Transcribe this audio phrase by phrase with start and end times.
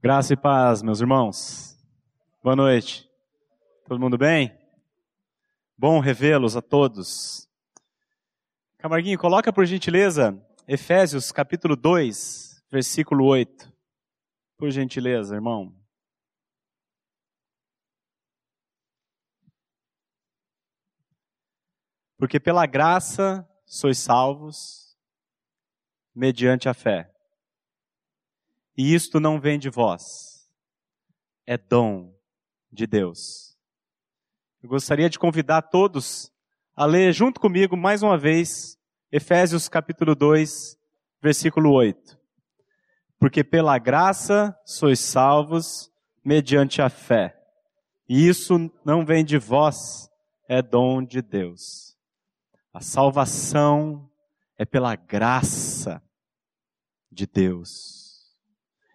[0.00, 1.76] Graça e paz, meus irmãos.
[2.40, 3.10] Boa noite.
[3.84, 4.56] Todo mundo bem?
[5.76, 7.48] Bom revê-los a todos.
[8.78, 13.72] Camarguinho, coloca por gentileza Efésios capítulo 2, versículo 8.
[14.56, 15.74] Por gentileza, irmão.
[22.16, 24.96] Porque pela graça sois salvos
[26.14, 27.12] mediante a fé.
[28.78, 30.48] E isto não vem de vós,
[31.44, 32.14] é dom
[32.70, 33.58] de Deus.
[34.62, 36.32] Eu gostaria de convidar todos
[36.76, 38.78] a ler junto comigo mais uma vez
[39.10, 40.78] Efésios capítulo 2,
[41.20, 42.16] versículo 8.
[43.18, 45.90] Porque pela graça sois salvos
[46.24, 47.36] mediante a fé.
[48.08, 50.08] E isso não vem de vós,
[50.48, 51.96] é dom de Deus.
[52.72, 54.08] A salvação
[54.56, 56.00] é pela graça
[57.10, 57.97] de Deus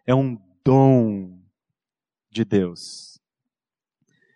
[0.05, 1.39] é um dom
[2.29, 3.19] de Deus.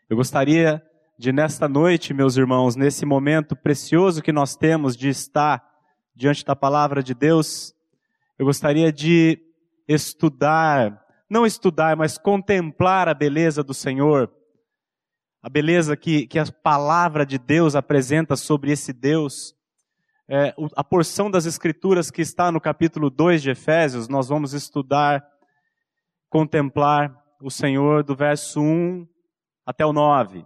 [0.09, 0.81] Eu gostaria
[1.17, 5.63] de, nesta noite, meus irmãos, nesse momento precioso que nós temos de estar
[6.15, 7.75] diante da palavra de Deus,
[8.39, 9.39] eu gostaria de
[9.87, 14.31] estudar, não estudar, mas contemplar a beleza do Senhor,
[15.41, 19.55] a beleza que, que a palavra de Deus apresenta sobre esse Deus.
[20.29, 25.25] É, a porção das Escrituras que está no capítulo 2 de Efésios, nós vamos estudar
[26.29, 29.07] contemplar o Senhor do verso 1
[29.65, 30.45] até o 9.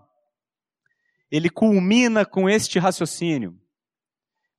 [1.30, 3.58] Ele culmina com este raciocínio,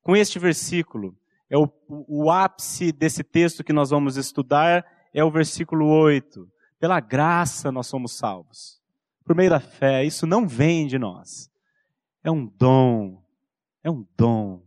[0.00, 1.16] com este versículo.
[1.50, 6.50] É o, o, ápice desse texto que nós vamos estudar, é o versículo 8.
[6.80, 8.80] Pela graça nós somos salvos.
[9.24, 11.50] Por meio da fé, isso não vem de nós.
[12.24, 13.22] É um dom,
[13.84, 14.62] é um dom,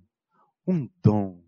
[0.67, 1.43] um dom,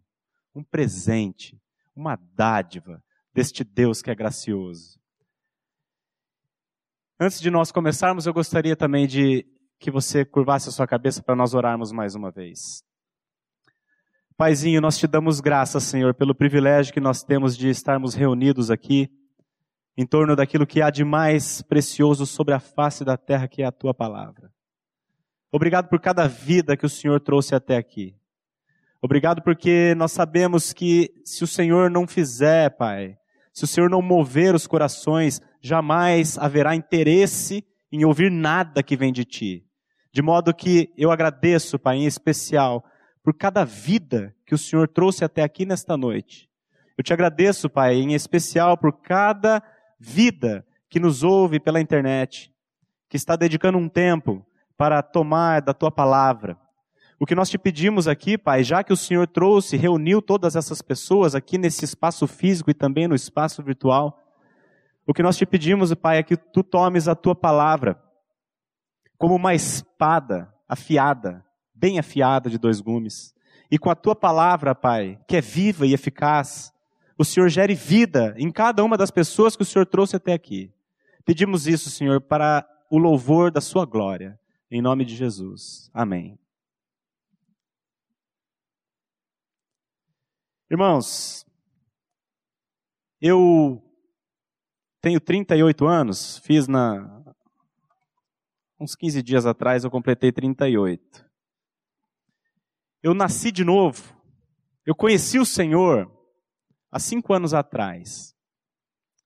[0.55, 1.61] um presente,
[1.95, 4.96] uma dádiva deste Deus que é gracioso.
[7.19, 9.43] Antes de nós começarmos, eu gostaria também de
[9.79, 12.83] que você curvasse a sua cabeça para nós orarmos mais uma vez.
[14.37, 19.09] Paizinho, nós te damos graças, Senhor, pelo privilégio que nós temos de estarmos reunidos aqui
[19.97, 23.65] em torno daquilo que há de mais precioso sobre a face da terra, que é
[23.65, 24.51] a tua palavra.
[25.51, 28.15] Obrigado por cada vida que o Senhor trouxe até aqui.
[29.01, 33.17] Obrigado porque nós sabemos que se o Senhor não fizer, Pai,
[33.51, 39.11] se o Senhor não mover os corações, jamais haverá interesse em ouvir nada que vem
[39.11, 39.65] de ti.
[40.11, 42.83] De modo que eu agradeço, Pai, em especial,
[43.23, 46.49] por cada vida que o Senhor trouxe até aqui nesta noite.
[46.97, 49.61] Eu te agradeço, Pai, em especial por cada
[49.99, 52.51] vida que nos ouve pela internet,
[53.09, 54.45] que está dedicando um tempo
[54.77, 56.57] para tomar da tua palavra,
[57.19, 60.83] o que nós te pedimos aqui, Pai, já que o Senhor trouxe, reuniu todas essas
[60.83, 64.19] pessoas aqui nesse espaço físico e também no espaço virtual,
[65.07, 67.97] o que nós te pedimos, Pai, é que tu tomes a tua palavra
[69.17, 73.33] como uma espada afiada, bem afiada de dois gumes,
[73.71, 76.73] e com a tua palavra, Pai, que é viva e eficaz,
[77.17, 80.71] o Senhor gere vida em cada uma das pessoas que o Senhor trouxe até aqui.
[81.25, 84.37] Pedimos isso, Senhor, para o louvor da sua glória.
[84.69, 85.89] Em nome de Jesus.
[85.93, 86.37] Amém.
[90.69, 91.45] Irmãos,
[93.21, 93.81] eu
[95.07, 97.23] tenho 38 anos, fiz na.
[98.77, 101.25] Uns 15 dias atrás eu completei 38.
[103.01, 104.03] Eu nasci de novo.
[104.85, 106.11] Eu conheci o Senhor
[106.91, 108.35] há cinco anos atrás,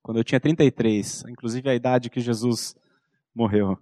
[0.03, 2.75] quando eu tinha 33, inclusive a idade que Jesus
[3.33, 3.75] morreu.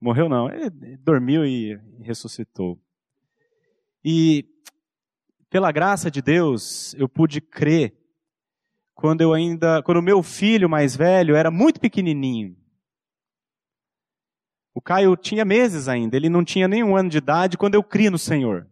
[0.00, 2.80] Morreu não, ele dormiu e ressuscitou.
[4.04, 4.48] E
[5.50, 8.01] pela graça de Deus, eu pude crer
[8.94, 12.56] quando eu ainda, quando o meu filho mais velho era muito pequenininho.
[14.74, 18.10] O Caio tinha meses ainda, ele não tinha nenhum ano de idade quando eu criei
[18.10, 18.66] no Senhor.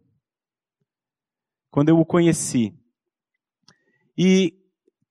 [1.69, 2.73] Quando eu o conheci.
[4.17, 4.57] E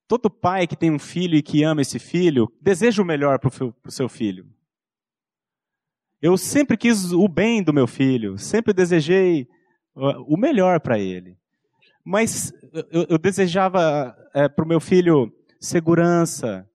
[0.07, 3.51] todo pai que tem um filho e que ama esse filho, deseja o melhor para
[3.87, 4.47] o seu filho.
[6.21, 9.49] Eu sempre quis o bem do meu filho, sempre desejei
[9.95, 11.39] uh, o melhor para ele.
[12.05, 12.53] Mas
[12.91, 16.67] eu, eu desejava é, para o meu filho segurança,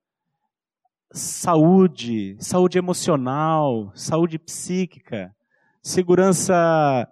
[1.12, 5.36] saúde, saúde emocional, saúde psíquica,
[5.82, 7.08] segurança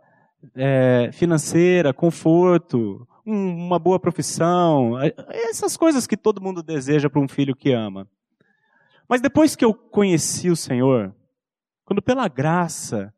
[0.56, 5.13] é, financeira, conforto, um, uma boa profissão, é,
[5.50, 8.07] essas coisas que todo mundo deseja para um filho que ama.
[9.07, 11.16] Mas depois que eu conheci o Senhor,
[11.86, 13.13] quando pela graça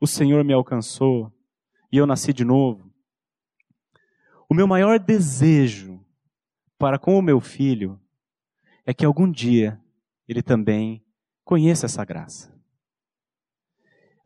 [0.00, 1.32] o Senhor me alcançou
[1.90, 2.92] e eu nasci de novo,
[4.48, 5.93] o meu maior desejo
[6.84, 7.98] para com o meu filho
[8.84, 9.80] é que algum dia
[10.28, 11.02] ele também
[11.42, 12.54] conheça essa graça.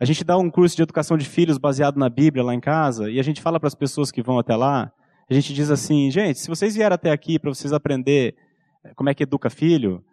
[0.00, 3.08] A gente dá um curso de educação de filhos baseado na Bíblia lá em casa
[3.08, 4.92] e a gente fala para as pessoas que vão até lá,
[5.30, 8.34] a gente diz assim, gente, se vocês vieram até aqui para vocês aprender
[8.82, 10.04] eh, como é que educa filho,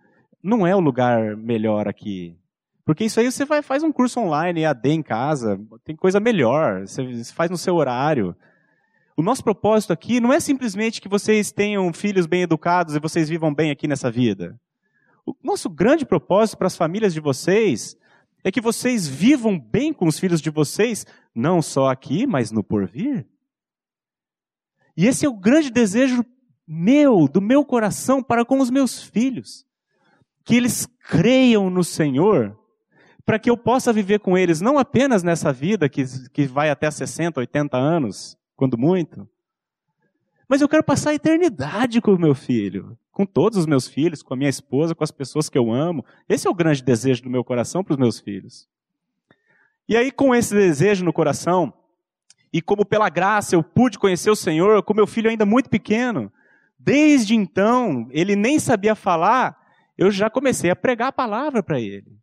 [0.44, 2.38] não é o lugar melhor aqui.
[2.86, 6.82] Porque isso aí você vai, faz um curso online, EAD em casa, tem coisa melhor,
[6.82, 8.36] você faz no seu horário.
[9.18, 13.30] O nosso propósito aqui não é simplesmente que vocês tenham filhos bem educados e vocês
[13.30, 14.60] vivam bem aqui nessa vida.
[15.26, 17.98] O nosso grande propósito para as famílias de vocês
[18.44, 22.64] é que vocês vivam bem com os filhos de vocês, não só aqui, mas no
[22.64, 23.26] porvir.
[24.98, 26.24] E esse é o grande desejo
[26.68, 29.66] meu, do meu coração para com os meus filhos.
[30.44, 32.56] Que eles creiam no Senhor,
[33.26, 36.92] para que eu possa viver com eles não apenas nessa vida que, que vai até
[36.92, 39.28] 60, 80 anos, quando muito,
[40.48, 44.22] mas eu quero passar a eternidade com o meu filho, com todos os meus filhos,
[44.22, 46.06] com a minha esposa, com as pessoas que eu amo.
[46.30, 48.68] Esse é o grande desejo do meu coração para os meus filhos.
[49.88, 51.74] E aí, com esse desejo no coração,
[52.52, 56.32] e como pela graça eu pude conhecer o Senhor com meu filho ainda muito pequeno,
[56.78, 59.58] desde então, ele nem sabia falar,
[59.98, 62.18] eu já comecei a pregar a palavra para ele.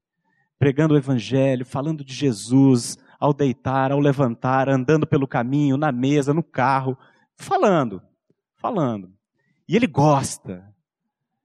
[0.59, 6.35] Pregando o Evangelho, falando de Jesus, ao deitar, ao levantar, andando pelo caminho, na mesa,
[6.35, 6.97] no carro,
[7.37, 8.03] falando
[8.63, 9.13] falando.
[9.69, 10.65] E ele gosta.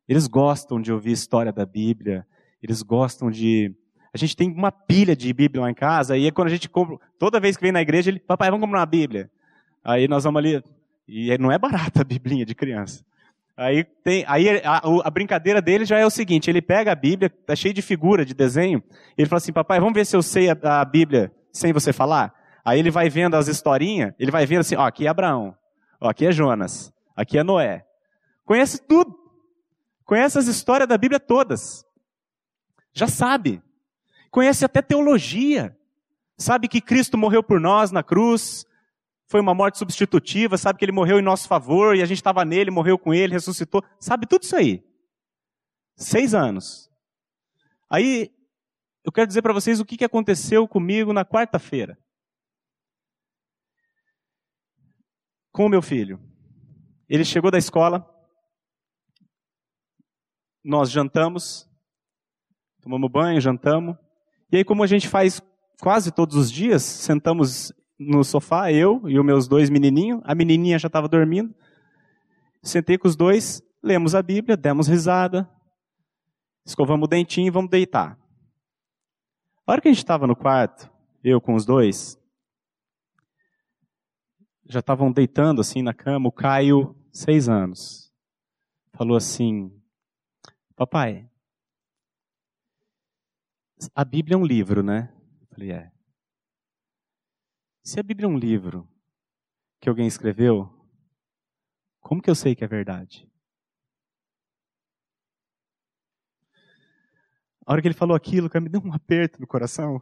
[0.07, 2.25] Eles gostam de ouvir história da Bíblia.
[2.61, 3.73] Eles gostam de.
[4.13, 6.69] A gente tem uma pilha de Bíblia lá em casa, e é quando a gente
[6.69, 6.97] compra.
[7.17, 9.29] Toda vez que vem na igreja, ele, papai, vamos comprar uma Bíblia.
[9.83, 10.63] Aí nós vamos ali.
[11.07, 13.03] E não é barata a Biblinha de criança.
[13.55, 17.29] Aí, tem, aí a, a, brincadeira dele já é o seguinte: ele pega a Bíblia,
[17.29, 18.83] tá cheio de figura, de desenho,
[19.17, 22.33] ele fala assim, papai, vamos ver se eu sei a, a Bíblia sem você falar.
[22.63, 25.55] Aí ele vai vendo as historinhas, ele vai vendo assim, ó, aqui é Abraão,
[25.99, 27.83] ó, aqui é Jonas, Aqui é Noé.
[28.45, 29.11] Conhece tudo.
[30.05, 31.83] Conhece as histórias da Bíblia todas.
[32.93, 33.59] Já sabe.
[34.29, 35.75] Conhece até teologia.
[36.37, 38.67] Sabe que Cristo morreu por nós na cruz.
[39.25, 40.59] Foi uma morte substitutiva.
[40.59, 43.33] Sabe que ele morreu em nosso favor e a gente estava nele, morreu com ele,
[43.33, 43.83] ressuscitou.
[43.99, 44.83] Sabe tudo isso aí.
[45.95, 46.91] Seis anos.
[47.89, 48.31] Aí,
[49.07, 51.97] eu quero dizer para vocês o que aconteceu comigo na quarta-feira.
[55.49, 56.19] Com o meu filho.
[57.07, 58.05] Ele chegou da escola,
[60.61, 61.69] nós jantamos,
[62.81, 63.95] tomamos banho, jantamos.
[64.51, 65.41] E aí, como a gente faz
[65.79, 70.19] quase todos os dias, sentamos no sofá, eu e os meus dois menininhos.
[70.25, 71.55] A menininha já estava dormindo.
[72.61, 75.49] Sentei com os dois, lemos a Bíblia, demos risada,
[76.65, 78.26] escovamos o dentinho e vamos deitar.
[79.67, 80.89] A hora que a gente estava no quarto,
[81.21, 82.17] eu com os dois,
[84.63, 88.09] já estavam deitando assim na cama, o Caio, seis anos,
[88.93, 89.69] falou assim:
[90.73, 91.29] Papai,
[93.93, 95.13] a Bíblia é um livro, né?
[95.41, 95.91] Eu falei: É.
[97.83, 98.89] Se a Bíblia é um livro
[99.81, 100.73] que alguém escreveu,
[101.99, 103.29] como que eu sei que é verdade?
[107.67, 110.01] A hora que ele falou aquilo, me deu um aperto no coração.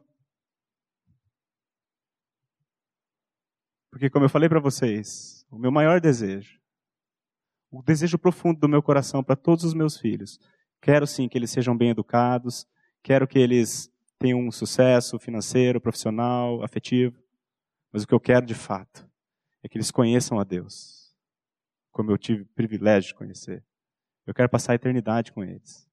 [3.89, 6.61] Porque, como eu falei para vocês, o meu maior desejo,
[7.71, 10.39] o desejo profundo do meu coração para todos os meus filhos,
[10.79, 12.67] quero sim que eles sejam bem educados,
[13.01, 17.19] quero que eles tenham um sucesso financeiro, profissional, afetivo,
[17.91, 19.09] mas o que eu quero de fato
[19.63, 21.15] é que eles conheçam a Deus,
[21.91, 23.65] como eu tive o privilégio de conhecer.
[24.23, 25.89] Eu quero passar a eternidade com eles.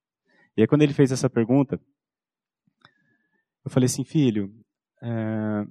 [0.56, 1.80] E aí, quando ele fez essa pergunta,
[3.64, 4.54] eu falei assim, filho,
[5.00, 5.66] é,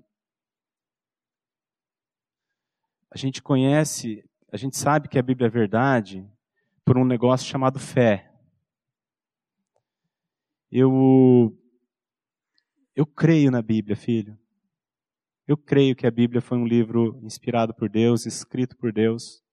[3.11, 6.25] a gente conhece, a gente sabe que a Bíblia é verdade
[6.85, 8.31] por um negócio chamado fé.
[10.71, 11.57] Eu
[12.95, 14.37] eu creio na Bíblia, filho.
[15.47, 19.43] Eu creio que a Bíblia foi um livro inspirado por Deus, escrito por Deus.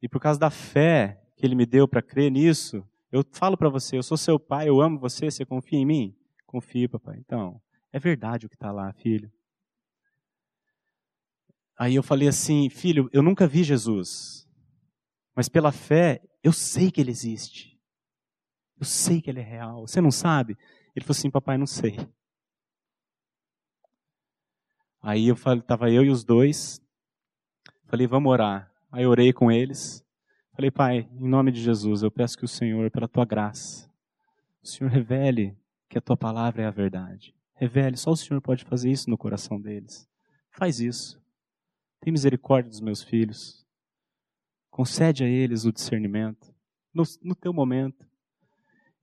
[0.00, 3.68] E por causa da fé que ele me deu para crer nisso, eu falo para
[3.68, 6.16] você, eu sou seu pai, eu amo você, você confia em mim?
[6.46, 7.18] Confio, papai.
[7.18, 7.60] Então,
[7.92, 9.32] é verdade o que está lá, filho.
[11.78, 14.48] Aí eu falei assim, filho, eu nunca vi Jesus,
[15.34, 17.76] mas pela fé eu sei que ele existe.
[18.78, 19.86] Eu sei que ele é real.
[19.86, 20.56] Você não sabe?
[20.94, 21.96] Ele falou assim, papai, não sei.
[25.02, 26.80] Aí eu falei, tava eu e os dois.
[27.86, 28.70] Falei, vamos orar.
[28.92, 30.05] Aí orei com eles.
[30.56, 33.90] Falei, pai, em nome de Jesus, eu peço que o Senhor, pela tua graça,
[34.62, 35.54] o Senhor revele
[35.86, 37.34] que a tua palavra é a verdade.
[37.54, 40.08] Revele, só o Senhor pode fazer isso no coração deles.
[40.50, 41.22] Faz isso.
[42.00, 43.66] Tem misericórdia dos meus filhos.
[44.70, 46.54] Concede a eles o discernimento
[46.94, 48.06] no, no teu momento.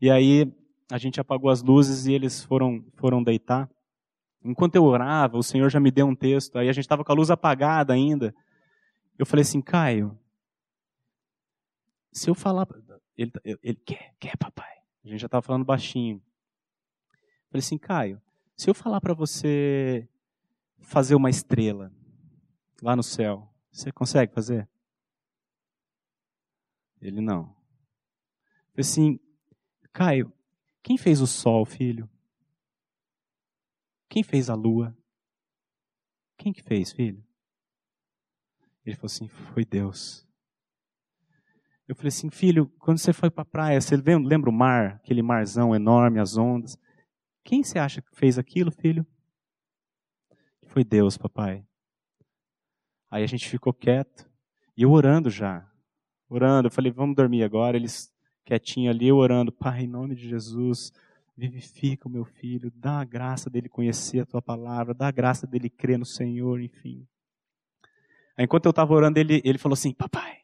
[0.01, 0.51] E aí
[0.91, 3.69] a gente apagou as luzes e eles foram, foram deitar.
[4.43, 6.57] Enquanto eu orava, o Senhor já me deu um texto.
[6.57, 8.33] Aí a gente estava com a luz apagada ainda.
[9.19, 10.17] Eu falei assim, Caio,
[12.13, 12.67] se eu falar.
[13.17, 14.71] Ele, ele quer, quer, papai.
[15.03, 16.21] A gente já estava falando baixinho.
[17.49, 18.21] Falei assim, Caio,
[18.55, 20.07] se eu falar para você
[20.79, 21.91] fazer uma estrela
[22.81, 24.69] lá no céu, você consegue fazer?
[27.01, 27.45] Ele não.
[28.71, 29.19] Falei assim,
[29.91, 30.31] Caio,
[30.81, 32.09] quem fez o sol, filho?
[34.09, 34.95] Quem fez a lua?
[36.37, 37.23] Quem que fez, filho?
[38.85, 40.27] Ele falou assim: Foi Deus.
[41.87, 45.21] Eu falei assim, filho, quando você foi para a praia, você lembra o mar, aquele
[45.21, 46.77] marzão enorme, as ondas?
[47.43, 49.05] Quem você acha que fez aquilo, filho?
[50.67, 51.65] Foi Deus, papai.
[53.11, 54.27] Aí a gente ficou quieto
[54.75, 55.69] e eu orando já,
[56.29, 56.67] orando.
[56.67, 57.75] Eu falei, vamos dormir agora.
[57.77, 58.13] Eles
[58.43, 60.91] quietinho ali, eu orando, Pai, em nome de Jesus,
[61.35, 65.47] vivifica o meu filho, dá a graça dele conhecer a tua palavra, dá a graça
[65.47, 67.07] dele crer no Senhor, enfim.
[68.37, 70.42] Aí, enquanto eu estava orando, ele, ele falou assim: Papai,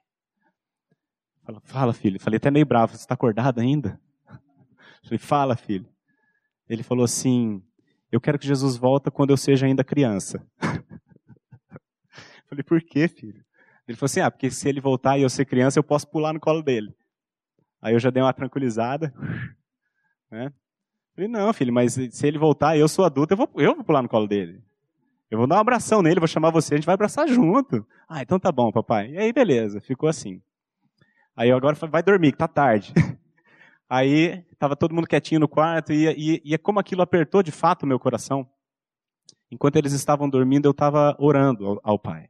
[1.49, 2.19] fala, fala filho.
[2.19, 3.99] Falei até meio bravo: Você está acordado ainda?
[5.03, 5.87] Falei: Fala, filho.
[6.67, 7.63] Ele falou assim:
[8.11, 10.45] Eu quero que Jesus volta quando eu seja ainda criança.
[12.47, 13.43] Falei: Por quê, filho?
[13.87, 16.33] Ele falou assim: Ah, porque se ele voltar e eu ser criança, eu posso pular
[16.33, 16.93] no colo dele.
[17.81, 19.13] Aí eu já dei uma tranquilizada.
[20.29, 20.53] Né?
[21.15, 23.83] Falei, não, filho, mas se ele voltar e eu sou adulto, eu vou, eu vou
[23.83, 24.61] pular no colo dele.
[25.31, 27.83] Eu vou dar um abração nele, vou chamar você, a gente vai abraçar junto.
[28.07, 29.11] Ah, então tá bom, papai.
[29.11, 30.41] E aí, beleza, ficou assim.
[31.39, 32.93] Aí eu agora falei, vai dormir, que tá tarde.
[33.89, 37.49] Aí tava todo mundo quietinho no quarto e, e, e é como aquilo apertou de
[37.49, 38.45] fato o meu coração.
[39.49, 42.29] Enquanto eles estavam dormindo, eu estava orando ao, ao Pai.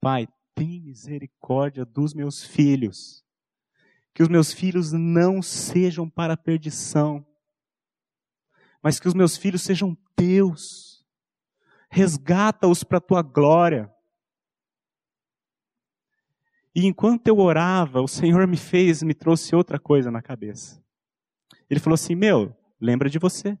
[0.00, 3.22] Pai, tem misericórdia dos meus filhos.
[4.14, 7.22] Que os meus filhos não sejam para a perdição,
[8.82, 11.04] mas que os meus filhos sejam teus.
[11.90, 13.92] Resgata-os para a tua glória.
[16.74, 20.82] E enquanto eu orava, o Senhor me fez, me trouxe outra coisa na cabeça.
[21.68, 23.58] Ele falou assim: Meu, lembra de você.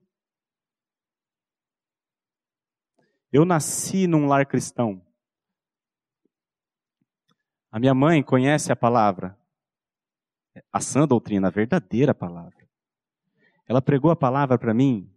[3.32, 5.04] Eu nasci num lar cristão.
[7.70, 9.38] A minha mãe conhece a palavra,
[10.72, 12.68] a sã doutrina, a verdadeira palavra.
[13.68, 15.08] Ela pregou a palavra para mim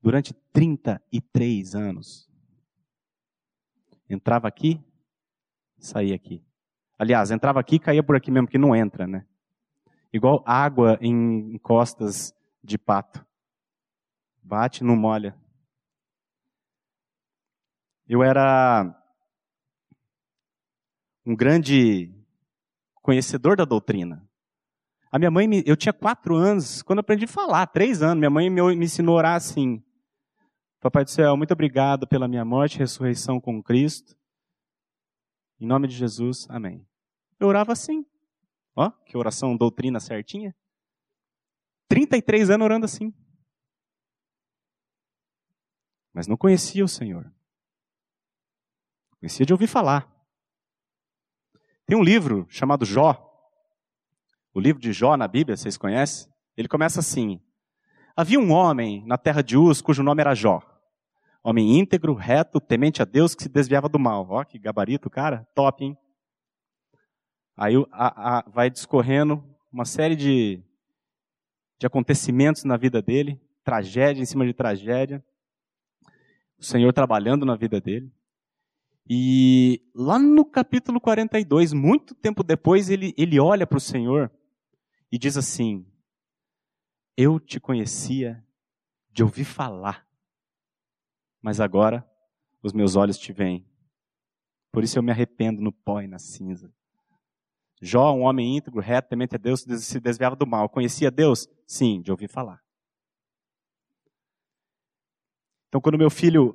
[0.00, 2.30] durante 33 anos.
[4.08, 4.80] Entrava aqui,
[5.78, 6.47] saía aqui.
[6.98, 9.24] Aliás, entrava aqui e caía por aqui mesmo, que não entra, né?
[10.12, 13.24] Igual água em costas de pato.
[14.42, 15.36] Bate, não molha.
[18.08, 18.94] Eu era
[21.24, 22.10] um grande
[23.02, 24.26] conhecedor da doutrina.
[25.12, 28.50] A minha mãe, eu tinha quatro anos, quando aprendi a falar, três anos, minha mãe
[28.50, 29.82] me ensinou a orar assim.
[30.80, 34.17] Papai do céu, muito obrigado pela minha morte e ressurreição com Cristo.
[35.60, 36.86] Em nome de Jesus, amém.
[37.38, 38.06] Eu orava assim.
[38.76, 40.54] Ó, que oração, doutrina certinha.
[41.88, 43.12] 33 anos orando assim.
[46.12, 47.32] Mas não conhecia o Senhor.
[49.18, 50.08] Conhecia de ouvir falar.
[51.86, 53.24] Tem um livro chamado Jó,
[54.52, 56.32] o livro de Jó na Bíblia, vocês conhecem?
[56.56, 57.40] Ele começa assim:
[58.16, 60.60] Havia um homem na terra de Uz cujo nome era Jó.
[61.42, 64.26] Homem íntegro, reto, temente a Deus que se desviava do mal.
[64.28, 65.46] Ó, que gabarito, cara.
[65.54, 65.96] Top, hein?
[67.56, 70.62] Aí a, a, vai discorrendo uma série de,
[71.78, 75.24] de acontecimentos na vida dele, tragédia em cima de tragédia.
[76.58, 78.12] O Senhor trabalhando na vida dele.
[79.08, 84.30] E lá no capítulo 42, muito tempo depois, ele, ele olha para o Senhor
[85.10, 85.86] e diz assim:
[87.16, 88.44] Eu te conhecia
[89.10, 90.06] de ouvir falar,
[91.48, 92.06] mas agora
[92.62, 93.66] os meus olhos te veem.
[94.70, 96.70] Por isso eu me arrependo no pó e na cinza.
[97.80, 100.68] Jó, um homem íntegro, reto, temente a Deus, se desviava do mal.
[100.68, 101.48] Conhecia Deus?
[101.66, 102.62] Sim, de ouvir falar.
[105.68, 106.54] Então, quando meu filho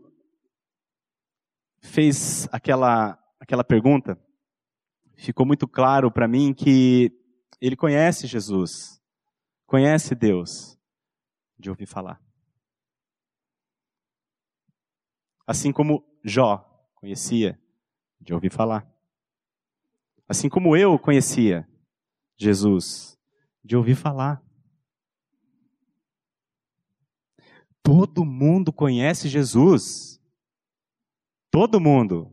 [1.81, 4.15] fez aquela, aquela pergunta,
[5.15, 7.11] ficou muito claro para mim que
[7.59, 9.01] ele conhece Jesus,
[9.65, 10.77] conhece Deus,
[11.57, 12.21] de ouvir falar.
[15.45, 16.59] Assim como Jó
[16.95, 17.59] conhecia,
[18.19, 18.89] de ouvir falar.
[20.27, 21.67] Assim como eu conhecia
[22.37, 23.19] Jesus,
[23.63, 24.41] de ouvir falar.
[27.83, 30.21] Todo mundo conhece Jesus.
[31.51, 32.31] Todo mundo.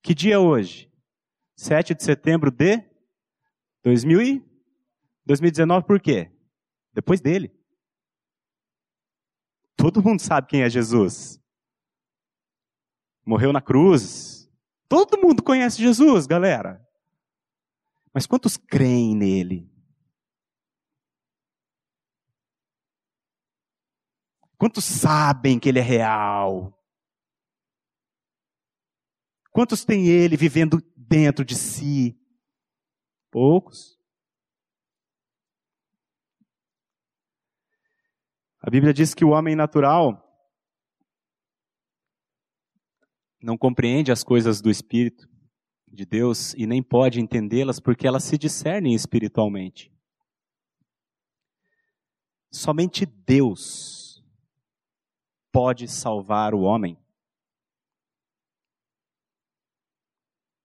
[0.00, 0.90] Que dia é hoje?
[1.56, 2.82] 7 de setembro de
[3.82, 4.44] 2000 e
[5.26, 6.30] 2019 por quê?
[6.92, 7.52] Depois dele.
[9.84, 11.38] Todo mundo sabe quem é Jesus.
[13.22, 14.50] Morreu na cruz.
[14.88, 16.82] Todo mundo conhece Jesus, galera.
[18.10, 19.70] Mas quantos creem nele?
[24.56, 26.82] Quantos sabem que ele é real?
[29.50, 32.18] Quantos têm ele vivendo dentro de si?
[33.30, 33.93] Poucos.
[38.66, 40.26] A Bíblia diz que o homem natural
[43.42, 45.28] não compreende as coisas do Espírito
[45.86, 49.92] de Deus e nem pode entendê-las porque elas se discernem espiritualmente.
[52.50, 54.24] Somente Deus
[55.52, 56.98] pode salvar o homem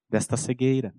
[0.07, 0.95] desta cegueira.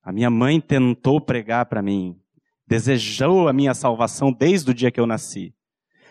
[0.00, 2.18] A minha mãe tentou pregar para mim,
[2.66, 5.54] desejou a minha salvação desde o dia que eu nasci.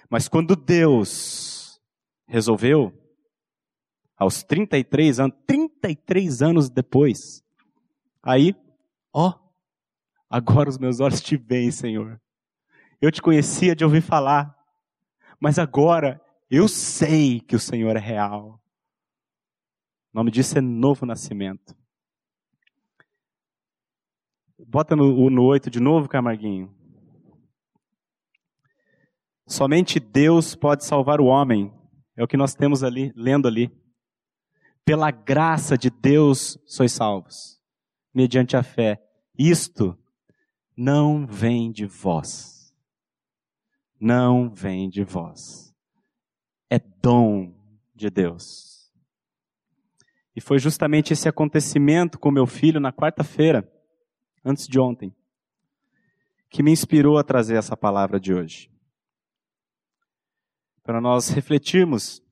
[0.09, 1.81] Mas quando Deus
[2.27, 2.93] resolveu,
[4.17, 7.43] aos 33 anos, 33 anos depois,
[8.23, 8.55] aí,
[9.13, 9.33] ó,
[10.29, 12.21] agora os meus olhos te veem, Senhor.
[13.01, 14.55] Eu te conhecia de ouvir falar,
[15.39, 18.61] mas agora eu sei que o Senhor é real.
[20.13, 21.75] O nome disso é novo nascimento.
[24.57, 26.73] Bota no, no 8 de novo, Camarguinho.
[29.47, 31.73] Somente Deus pode salvar o homem.
[32.15, 33.69] É o que nós temos ali, lendo ali.
[34.85, 37.59] Pela graça de Deus sois salvos,
[38.13, 39.01] mediante a fé.
[39.37, 39.97] Isto
[40.77, 42.73] não vem de vós.
[43.99, 45.73] Não vem de vós.
[46.69, 47.53] É dom
[47.93, 48.91] de Deus.
[50.33, 53.69] E foi justamente esse acontecimento com meu filho na quarta-feira
[54.45, 55.13] antes de ontem,
[56.49, 58.71] que me inspirou a trazer essa palavra de hoje.
[60.83, 62.23] Para nós refletirmos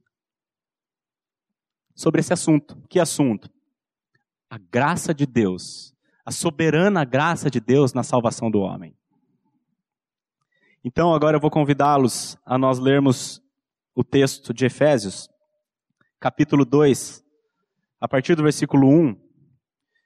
[1.95, 2.79] sobre esse assunto.
[2.87, 3.49] Que assunto?
[4.47, 8.95] A graça de Deus, a soberana graça de Deus na salvação do homem.
[10.83, 13.41] Então, agora eu vou convidá-los a nós lermos
[13.95, 15.29] o texto de Efésios,
[16.19, 17.23] capítulo 2,
[17.99, 19.32] a partir do versículo 1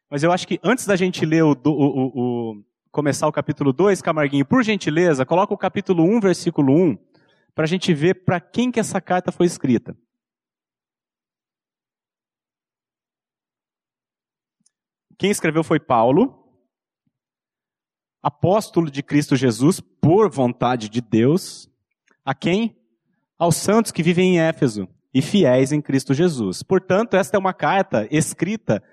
[0.10, 3.74] mas eu acho que antes da gente ler o, o, o, o começar o capítulo
[3.74, 6.98] 2, Camarguinho, por gentileza, coloca o capítulo 1, versículo 1,
[7.54, 9.96] para a gente ver para quem que essa carta foi escrita.
[15.18, 16.48] Quem escreveu foi Paulo,
[18.22, 21.70] apóstolo de Cristo Jesus, por vontade de Deus,
[22.24, 22.78] a quem?
[23.38, 26.62] Aos santos que vivem em Éfeso e fiéis em Cristo Jesus.
[26.62, 28.84] Portanto, esta é uma carta escrita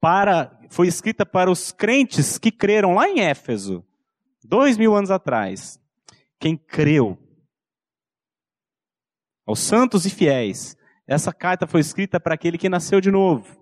[0.00, 3.84] para, foi escrita para os crentes que creram lá em Éfeso,
[4.42, 5.78] dois mil anos atrás.
[6.38, 7.18] Quem creu,
[9.46, 13.58] aos santos e fiéis, essa carta foi escrita para aquele que nasceu de novo.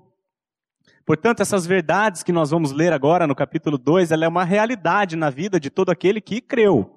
[1.05, 5.17] Portanto, essas verdades que nós vamos ler agora no capítulo 2, ela é uma realidade
[5.17, 6.95] na vida de todo aquele que creu.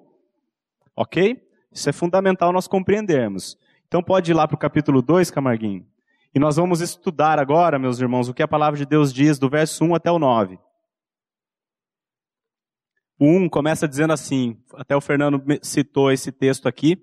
[0.93, 1.41] Ok?
[1.71, 3.57] Isso é fundamental nós compreendermos.
[3.87, 5.87] Então pode ir lá para o capítulo 2, Camarguinho.
[6.33, 9.49] E nós vamos estudar agora, meus irmãos, o que a palavra de Deus diz do
[9.49, 10.57] verso 1 até o 9.
[13.19, 16.97] O 1 começa dizendo assim, até o Fernando citou esse texto aqui.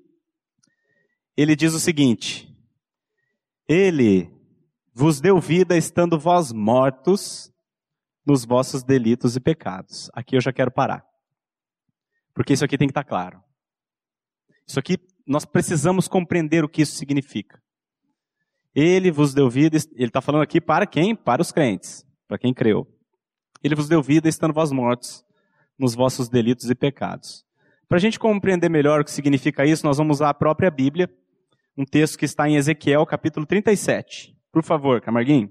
[1.36, 2.52] Ele diz o seguinte:
[3.68, 4.28] Ele
[4.94, 7.52] vos deu vida estando vós mortos
[8.26, 10.10] nos vossos delitos e pecados.
[10.12, 11.04] Aqui eu já quero parar.
[12.34, 13.42] Porque isso aqui tem que estar claro.
[14.66, 17.62] Isso aqui nós precisamos compreender o que isso significa.
[18.80, 21.12] Ele vos deu vida, ele está falando aqui para quem?
[21.12, 22.86] Para os crentes, para quem creu.
[23.60, 25.24] Ele vos deu vida estando vós mortos
[25.76, 27.44] nos vossos delitos e pecados.
[27.88, 31.10] Para a gente compreender melhor o que significa isso, nós vamos usar a própria Bíblia,
[31.76, 34.32] um texto que está em Ezequiel, capítulo 37.
[34.52, 35.50] Por favor, Camarguinho.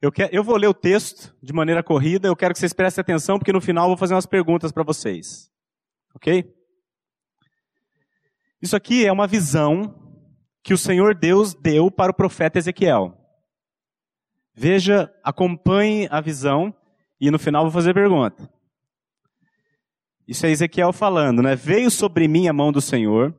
[0.00, 3.00] Eu, quero, eu vou ler o texto de maneira corrida, eu quero que vocês prestem
[3.00, 5.50] atenção, porque no final eu vou fazer umas perguntas para vocês.
[6.14, 6.52] Ok?
[8.60, 9.94] Isso aqui é uma visão
[10.62, 13.16] que o Senhor Deus deu para o profeta Ezequiel.
[14.54, 16.74] Veja, acompanhe a visão
[17.20, 18.50] e no final vou fazer pergunta.
[20.28, 21.54] Isso é Ezequiel falando, né?
[21.54, 23.34] Veio sobre mim a mão do Senhor,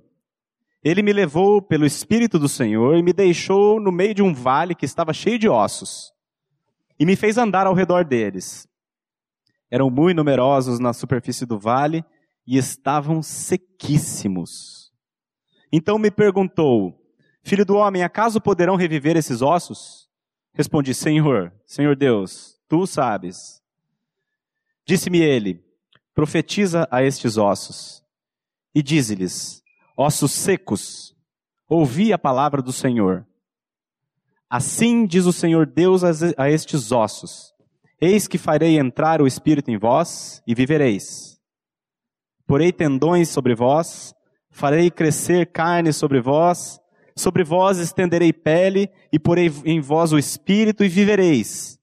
[0.83, 4.73] ele me levou pelo Espírito do Senhor e me deixou no meio de um vale
[4.73, 6.16] que estava cheio de ossos
[6.99, 8.67] e me fez andar ao redor deles.
[9.69, 12.03] Eram muito numerosos na superfície do vale
[12.45, 14.91] e estavam sequíssimos.
[15.71, 16.97] Então me perguntou:
[17.43, 20.09] Filho do homem, acaso poderão reviver esses ossos?
[20.53, 23.61] Respondi: Senhor, Senhor Deus, tu sabes.
[24.85, 25.63] Disse-me ele:
[26.15, 28.03] Profetiza a estes ossos
[28.73, 29.61] e dize-lhes:
[29.95, 31.15] Ossos secos,
[31.67, 33.26] ouvi a palavra do Senhor.
[34.49, 37.53] Assim diz o Senhor Deus a estes ossos:
[37.99, 41.39] Eis que farei entrar o espírito em vós e vivereis.
[42.45, 44.15] Porei tendões sobre vós,
[44.49, 46.79] farei crescer carne sobre vós,
[47.15, 51.77] sobre vós estenderei pele e porei em vós o espírito e vivereis.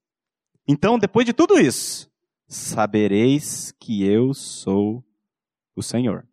[0.67, 2.11] Então, depois de tudo isso,
[2.49, 5.05] sabereis que eu sou
[5.77, 6.27] o Senhor.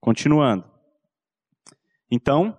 [0.00, 0.70] Continuando.
[2.10, 2.58] Então,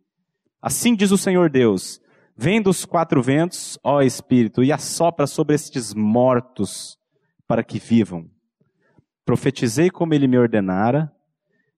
[0.61, 1.99] Assim diz o Senhor Deus:
[2.37, 6.97] Vem dos quatro ventos, ó Espírito, e assopra sobre estes mortos
[7.47, 8.29] para que vivam.
[9.25, 11.11] Profetizei como ele me ordenara,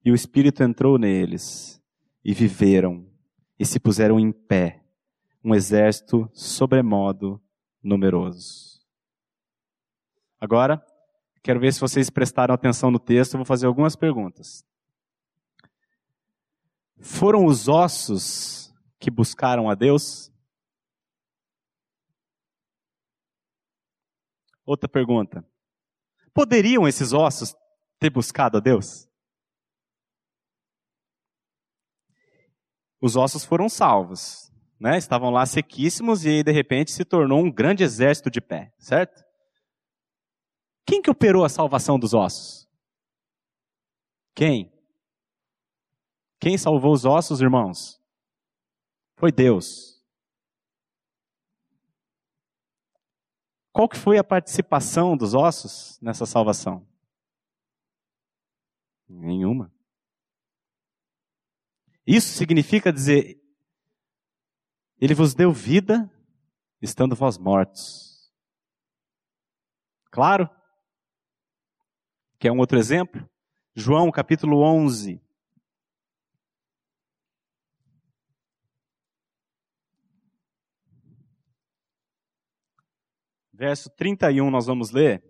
[0.04, 1.82] e o Espírito entrou neles,
[2.24, 3.06] e viveram,
[3.58, 4.84] e se puseram em pé,
[5.44, 7.42] um exército sobremodo
[7.82, 8.82] numeroso.
[10.40, 10.84] Agora,
[11.42, 14.66] quero ver se vocês prestaram atenção no texto, vou fazer algumas perguntas.
[17.00, 18.63] Foram os ossos
[19.04, 20.32] que buscaram a Deus?
[24.66, 25.46] Outra pergunta.
[26.34, 27.54] Poderiam esses ossos
[28.00, 29.06] ter buscado a Deus?
[33.02, 34.98] Os ossos foram salvos, né?
[34.98, 39.22] Estavam lá sequíssimos e aí de repente se tornou um grande exército de pé, certo?
[40.86, 42.70] Quem que operou a salvação dos ossos?
[44.34, 44.72] Quem?
[46.40, 48.02] Quem salvou os ossos, irmãos?
[49.24, 50.06] Foi Deus.
[53.72, 56.86] Qual que foi a participação dos ossos nessa salvação?
[59.08, 59.74] Nenhuma.
[62.06, 63.42] Isso significa dizer,
[65.00, 66.12] Ele vos deu vida,
[66.82, 68.30] estando vós mortos.
[70.12, 70.50] Claro?
[72.38, 73.26] Quer um outro exemplo?
[73.74, 75.22] João capítulo 11,
[83.54, 85.24] verso 31, nós vamos ler.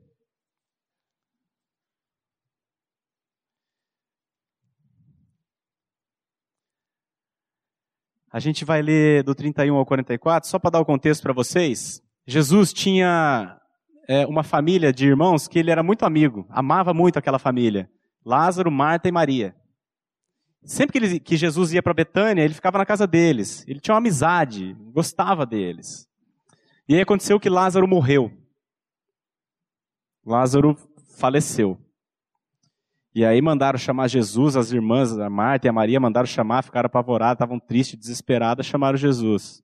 [8.32, 12.02] A gente vai ler do 31 ao 44, só para dar o contexto para vocês.
[12.26, 13.60] Jesus tinha
[14.08, 17.88] é, uma família de irmãos que ele era muito amigo, amava muito aquela família.
[18.26, 19.56] Lázaro, Marta e Maria.
[20.64, 23.64] Sempre que, ele, que Jesus ia para Betânia, ele ficava na casa deles.
[23.68, 26.08] Ele tinha uma amizade, gostava deles.
[26.88, 28.32] E aí aconteceu que Lázaro morreu.
[30.26, 30.76] Lázaro
[31.18, 31.78] faleceu.
[33.16, 36.88] E aí mandaram chamar Jesus, as irmãs, a Marta e a Maria, mandaram chamar, ficaram
[36.88, 39.64] apavoradas, estavam tristes, desesperadas, chamaram Jesus.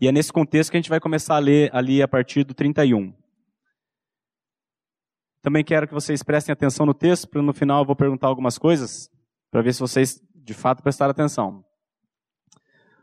[0.00, 2.54] E é nesse contexto que a gente vai começar a ler ali a partir do
[2.54, 3.12] 31.
[5.42, 8.56] Também quero que vocês prestem atenção no texto, para no final eu vou perguntar algumas
[8.56, 9.10] coisas,
[9.50, 11.64] para ver se vocês de fato prestaram atenção.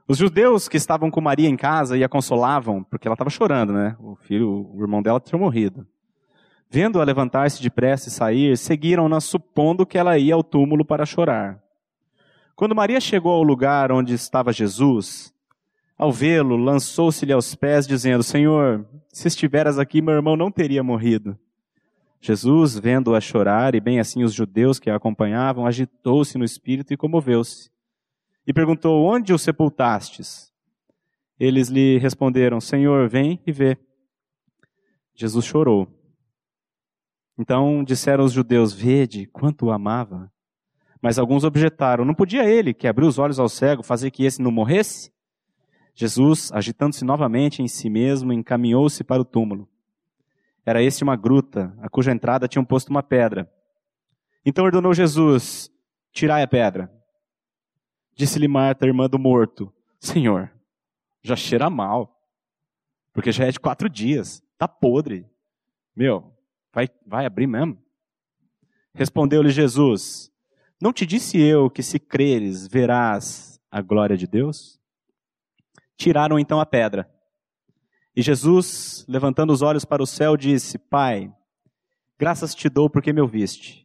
[0.08, 3.74] Os judeus que estavam com Maria em casa e a consolavam, porque ela estava chorando,
[3.74, 3.96] né?
[4.00, 5.88] O filho, o irmão dela tinha morrido.
[6.70, 11.60] Vendo-a levantar-se depressa e sair, seguiram-na supondo que ela ia ao túmulo para chorar.
[12.56, 15.34] Quando Maria chegou ao lugar onde estava Jesus,
[15.98, 21.36] ao vê-lo, lançou-se-lhe aos pés, dizendo: Senhor, se estiveras aqui, meu irmão não teria morrido.
[22.22, 26.98] Jesus, vendo-a chorar, e bem assim os judeus que a acompanhavam, agitou-se no espírito e
[26.98, 27.75] comoveu-se
[28.46, 30.52] e perguntou: Onde o sepultastes?
[31.40, 33.78] Eles lhe responderam: Senhor, vem e vê.
[35.14, 35.88] Jesus chorou.
[37.38, 40.32] Então disseram os judeus: Vede quanto o amava.
[41.02, 44.42] Mas alguns objetaram: Não podia ele, que abriu os olhos ao cego, fazer que esse
[44.42, 45.12] não morresse?
[45.94, 49.68] Jesus, agitando-se novamente em si mesmo, encaminhou-se para o túmulo.
[50.66, 53.50] Era este uma gruta, a cuja entrada tinham posto uma pedra.
[54.46, 55.70] Então ordenou Jesus:
[56.12, 56.95] Tirai a pedra.
[58.16, 60.52] Disse-lhe Marta, irmã do morto: Senhor,
[61.22, 62.18] já cheira mal,
[63.12, 65.30] porque já é de quatro dias, tá podre.
[65.96, 66.34] Meu,
[66.74, 67.78] vai, vai abrir mesmo?
[68.94, 70.32] Respondeu-lhe Jesus:
[70.82, 74.80] Não te disse eu que se creres, verás a glória de Deus?
[75.98, 77.10] Tiraram então a pedra.
[78.16, 81.34] E Jesus, levantando os olhos para o céu, disse: Pai,
[82.18, 83.85] graças te dou porque me ouviste.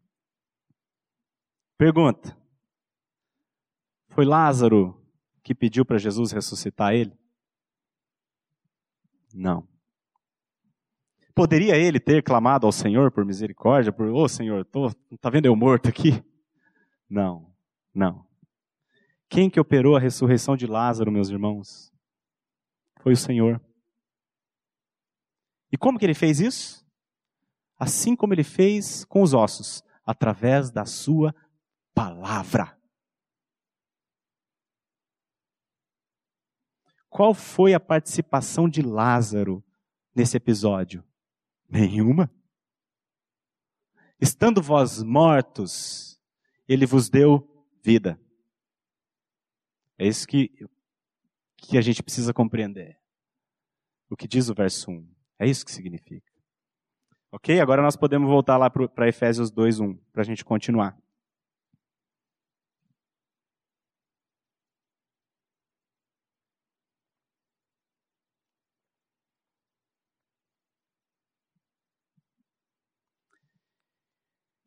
[1.81, 2.37] Pergunta:
[4.09, 5.03] Foi Lázaro
[5.41, 7.11] que pediu para Jesus ressuscitar ele?
[9.33, 9.67] Não.
[11.33, 15.47] Poderia ele ter clamado ao Senhor por misericórdia, por, ô oh, Senhor, tô, tá vendo
[15.47, 16.23] eu morto aqui?
[17.09, 17.51] Não,
[17.91, 18.27] não.
[19.27, 21.91] Quem que operou a ressurreição de Lázaro, meus irmãos?
[22.99, 23.59] Foi o Senhor.
[25.71, 26.85] E como que ele fez isso?
[27.79, 31.33] Assim como ele fez com os ossos, através da sua
[31.93, 32.77] palavra.
[37.09, 39.63] Qual foi a participação de Lázaro
[40.15, 41.03] nesse episódio?
[41.69, 42.31] Nenhuma.
[44.19, 46.21] Estando vós mortos,
[46.67, 48.19] ele vos deu vida.
[49.97, 50.49] É isso que,
[51.57, 52.97] que a gente precisa compreender.
[54.09, 55.15] O que diz o verso 1.
[55.39, 56.31] É isso que significa.
[57.31, 57.59] Ok?
[57.59, 60.97] Agora nós podemos voltar lá para Efésios 2.1, para a gente continuar.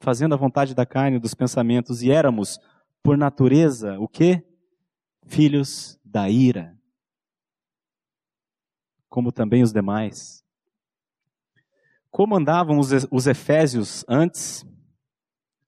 [0.00, 2.58] fazendo a vontade da carne e dos pensamentos, e éramos,
[3.02, 4.44] por natureza, o quê?
[5.26, 6.76] Filhos da ira,
[9.08, 10.44] como também os demais.
[12.10, 14.64] Como andavam os, os efésios antes?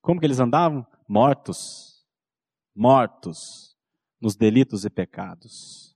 [0.01, 0.87] Como que eles andavam?
[1.07, 2.07] Mortos.
[2.75, 3.77] Mortos
[4.21, 5.95] nos delitos e pecados.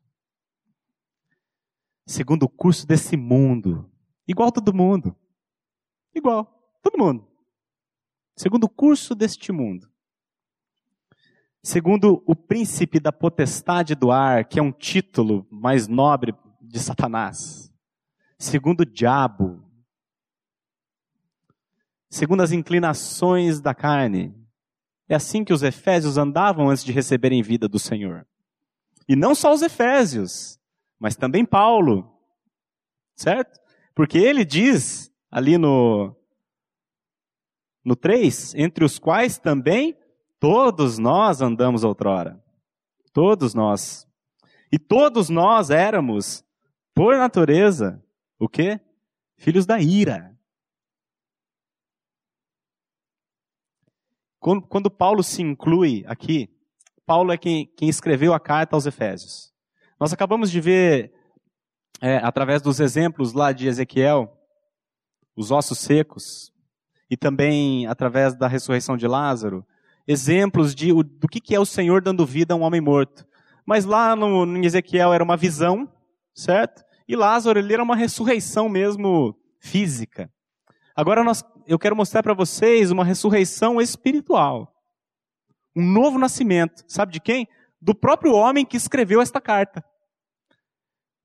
[2.07, 3.91] Segundo o curso desse mundo.
[4.29, 5.17] Igual todo mundo.
[6.15, 6.45] Igual.
[6.83, 7.34] Todo mundo
[8.37, 9.89] segundo o curso deste mundo,
[11.63, 17.73] segundo o príncipe da potestade do ar, que é um título mais nobre de Satanás,
[18.39, 19.65] segundo o diabo,
[22.11, 24.35] segundo as inclinações da carne.
[25.09, 28.27] É assim que os efésios andavam antes de receberem vida do Senhor.
[29.09, 30.59] E não só os efésios,
[30.99, 32.11] mas também Paulo.
[33.15, 33.61] Certo?
[33.95, 36.17] Porque ele diz ali no
[37.85, 39.97] no 3, entre os quais também
[40.41, 42.43] todos nós andamos outrora.
[43.13, 44.09] Todos nós.
[44.73, 46.45] E todos nós éramos,
[46.95, 48.03] por natureza,
[48.39, 48.81] o quê?
[49.37, 50.35] Filhos da ira.
[54.69, 56.51] Quando, Paulo se inclui aqui,
[57.07, 59.55] Paulo é quem, quem escreveu a carta aos Efésios.
[59.99, 61.15] Nós acabamos de ver,
[62.01, 64.39] é, através dos exemplos lá de Ezequiel,
[65.35, 66.53] os ossos secos,
[67.11, 69.65] e também através da ressurreição de Lázaro,
[70.07, 73.27] exemplos de, do que é o Senhor dando vida a um homem morto.
[73.67, 75.91] Mas lá no, em Ezequiel era uma visão,
[76.35, 76.85] certo?
[77.09, 80.31] E Lázaro ele era uma ressurreição mesmo física.
[80.95, 84.73] Agora nós, eu quero mostrar para vocês uma ressurreição espiritual.
[85.75, 86.85] Um novo nascimento.
[86.87, 87.49] Sabe de quem?
[87.81, 89.85] Do próprio homem que escreveu esta carta.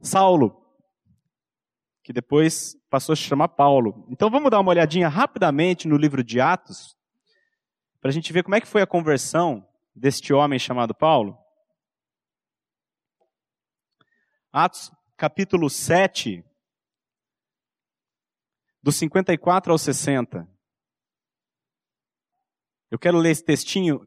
[0.02, 0.59] Saulo,
[2.10, 4.04] que depois passou a se chamar Paulo.
[4.10, 6.98] Então vamos dar uma olhadinha rapidamente no livro de Atos,
[8.02, 11.38] para a gente ver como é que foi a conversão deste homem chamado Paulo.
[14.52, 16.44] Atos capítulo 7,
[18.82, 20.50] do 54 ao 60.
[22.90, 24.02] Eu quero ler esse textinho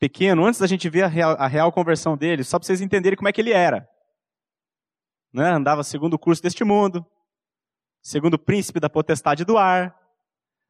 [0.00, 3.16] pequeno antes da gente ver a real, a real conversão dele, só para vocês entenderem
[3.16, 3.88] como é que ele era.
[5.32, 5.48] Né?
[5.48, 7.06] Andava segundo o curso deste mundo,
[8.06, 9.92] segundo o príncipe da potestade do ar,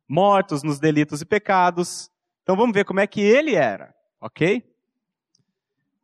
[0.09, 2.11] mortos nos delitos e pecados.
[2.43, 3.95] Então vamos ver como é que ele era.
[4.19, 4.65] ok?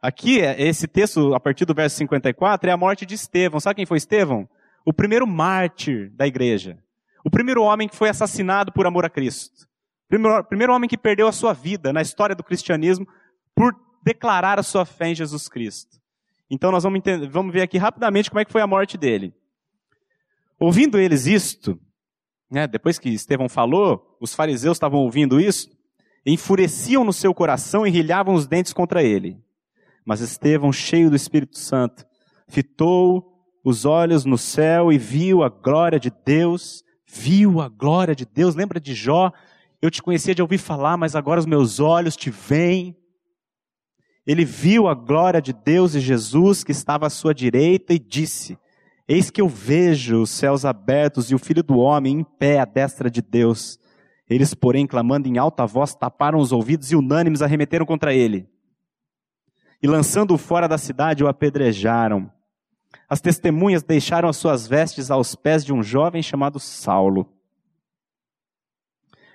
[0.02, 3.60] Aqui, esse texto, a partir do verso 54, é a morte de Estevão.
[3.60, 4.46] Sabe quem foi Estevão?
[4.84, 6.76] O primeiro mártir da igreja.
[7.24, 9.66] O primeiro homem que foi assassinado por amor a Cristo.
[10.08, 13.08] Primeiro, primeiro homem que perdeu a sua vida na história do cristianismo
[13.54, 15.98] por declarar a sua fé em Jesus Cristo.
[16.50, 19.32] Então nós vamos, entender, vamos ver aqui rapidamente como é que foi a morte dele.
[20.62, 21.76] Ouvindo eles isto,
[22.48, 25.68] né, depois que Estevão falou, os fariseus estavam ouvindo isso,
[26.24, 29.36] enfureciam no seu coração e rilhavam os dentes contra ele.
[30.06, 32.06] Mas Estevão, cheio do Espírito Santo,
[32.46, 38.24] fitou os olhos no céu e viu a glória de Deus, viu a glória de
[38.24, 38.54] Deus.
[38.54, 39.32] Lembra de Jó?
[39.80, 42.96] Eu te conhecia de ouvir falar, mas agora os meus olhos te veem.
[44.24, 48.56] Ele viu a glória de Deus e Jesus que estava à sua direita e disse:
[49.12, 52.64] Eis que eu vejo os céus abertos e o filho do homem em pé à
[52.64, 53.78] destra de Deus.
[54.28, 58.48] Eles, porém, clamando em alta voz, taparam os ouvidos e unânimes arremeteram contra ele
[59.82, 62.30] e lançando-o fora da cidade, o apedrejaram.
[63.08, 67.28] As testemunhas deixaram as suas vestes aos pés de um jovem chamado Saulo.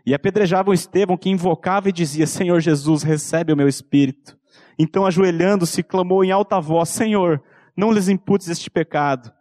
[0.06, 4.38] E apedrejavam Estevão, que invocava e dizia: Senhor Jesus, recebe o meu espírito.
[4.80, 7.44] Então, ajoelhando-se, clamou em alta voz: Senhor,
[7.76, 9.34] não lhes imputes este pecado.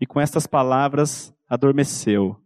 [0.00, 2.36] E com estas palavras adormeceu.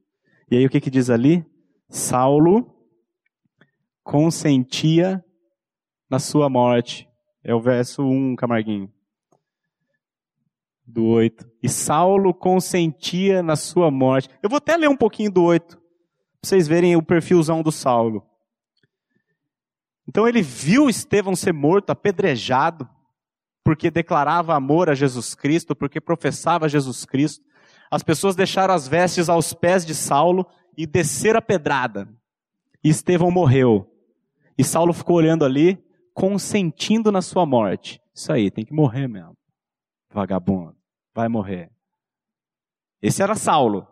[0.50, 1.44] E aí o que, que diz ali?
[1.88, 2.74] Saulo
[4.02, 5.24] consentia
[6.08, 7.08] na sua morte.
[7.44, 8.92] É o verso 1, Camarguinho.
[10.86, 11.50] Do 8.
[11.62, 14.30] E Saulo consentia na sua morte.
[14.42, 15.84] Eu vou até ler um pouquinho do 8, para
[16.42, 18.26] vocês verem o perfilzão do Saulo.
[20.08, 22.88] Então ele viu Estevão ser morto, apedrejado,
[23.64, 27.44] porque declarava amor a Jesus Cristo, porque professava Jesus Cristo.
[27.90, 32.08] As pessoas deixaram as vestes aos pés de Saulo e desceram a pedrada.
[32.82, 33.90] E Estevão morreu.
[34.56, 35.78] E Saulo ficou olhando ali,
[36.14, 38.00] consentindo na sua morte.
[38.14, 39.36] Isso aí, tem que morrer mesmo.
[40.12, 40.76] Vagabundo,
[41.14, 41.70] vai morrer.
[43.00, 43.86] Esse era Saulo.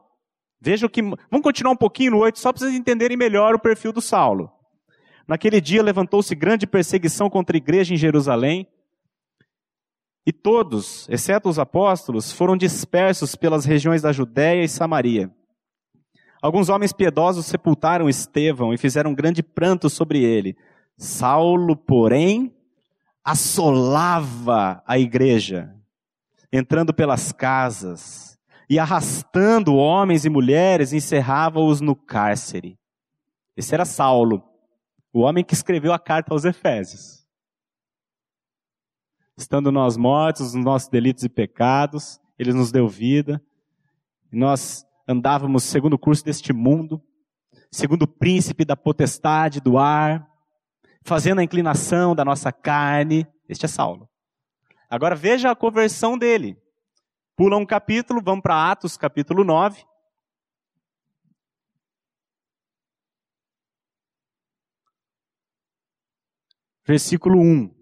[0.61, 1.02] Veja o que.
[1.02, 4.50] Vamos continuar um pouquinho no 8, só para vocês entenderem melhor o perfil do Saulo.
[5.29, 8.66] Naquele dia levantou-se grande perseguição contra a igreja em Jerusalém,
[10.26, 15.30] e todos, exceto os apóstolos, foram dispersos pelas regiões da Judéia e Samaria.
[16.42, 20.56] Alguns homens piedosos sepultaram Estevão e fizeram grande pranto sobre ele.
[20.98, 22.52] Saulo, porém,
[23.24, 25.72] assolava a igreja,
[26.52, 28.36] entrando pelas casas
[28.68, 32.76] e arrastando homens e mulheres, encerrava-os no cárcere.
[33.56, 34.42] Esse era Saulo,
[35.12, 37.15] o homem que escreveu a carta aos Efésios.
[39.38, 43.42] Estando nós mortos nos nossos delitos e pecados, ele nos deu vida,
[44.33, 47.03] nós andávamos segundo o curso deste mundo,
[47.70, 50.27] segundo o príncipe da potestade do ar,
[51.03, 53.27] fazendo a inclinação da nossa carne.
[53.46, 54.09] Este é Saulo.
[54.88, 56.57] Agora veja a conversão dele.
[57.37, 59.85] Pula um capítulo, vamos para Atos, capítulo 9.
[66.87, 67.75] Versículo 1.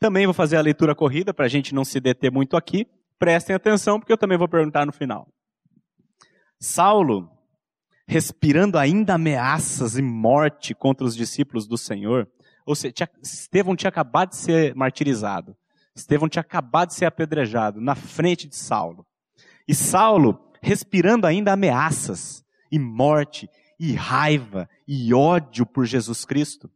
[0.00, 2.86] Também vou fazer a leitura corrida para a gente não se deter muito aqui.
[3.18, 5.26] Prestem atenção, porque eu também vou perguntar no final.
[6.60, 7.30] Saulo,
[8.06, 12.28] respirando ainda ameaças e morte contra os discípulos do Senhor,
[12.64, 15.56] ou seja, tinha, Estevão tinha acabado de ser martirizado.
[15.96, 19.04] Estevão tinha acabado de ser apedrejado na frente de Saulo.
[19.66, 23.48] E Saulo, respirando ainda ameaças e morte
[23.80, 26.70] e raiva e ódio por Jesus Cristo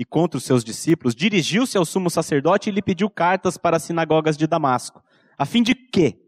[0.00, 3.82] e contra os seus discípulos, dirigiu-se ao sumo sacerdote e lhe pediu cartas para as
[3.82, 5.04] sinagogas de Damasco,
[5.36, 6.18] a fim de que,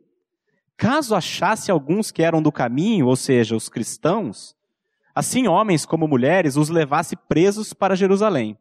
[0.76, 4.54] Caso achasse alguns que eram do caminho, ou seja, os cristãos,
[5.14, 8.58] assim homens como mulheres os levasse presos para Jerusalém.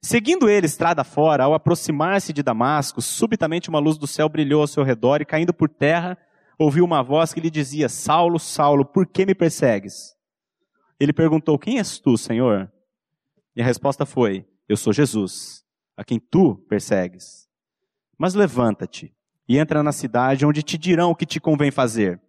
[0.00, 4.68] Seguindo ele estrada fora, ao aproximar-se de Damasco, subitamente uma luz do céu brilhou ao
[4.68, 6.16] seu redor e caindo por terra,
[6.56, 10.14] ouviu uma voz que lhe dizia: Saulo, Saulo, por que me persegues?
[11.00, 12.70] Ele perguntou: Quem és tu, Senhor?
[13.54, 15.64] E a resposta foi: Eu sou Jesus,
[15.96, 17.48] a quem tu persegues.
[18.18, 19.14] Mas levanta-te
[19.48, 22.20] e entra na cidade, onde te dirão o que te convém fazer.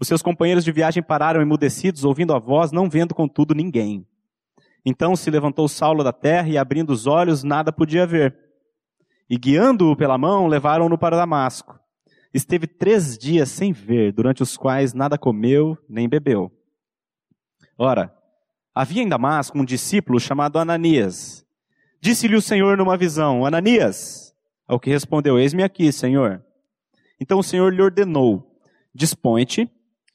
[0.00, 4.06] Os seus companheiros de viagem pararam emudecidos, ouvindo a voz, não vendo contudo ninguém.
[4.84, 8.36] Então se levantou Saulo da terra e, abrindo os olhos, nada podia ver.
[9.28, 11.78] E guiando-o pela mão, levaram-no para Damasco.
[12.32, 16.50] Esteve três dias sem ver, durante os quais nada comeu nem bebeu.
[17.76, 18.14] Ora,
[18.74, 21.46] havia em Damasco um discípulo chamado Ananias.
[22.00, 24.34] Disse-lhe o Senhor numa visão: Ananias.
[24.66, 26.42] Ao que respondeu: Eis-me aqui, Senhor.
[27.20, 28.56] Então o Senhor lhe ordenou:
[28.94, 29.70] Dispõe-te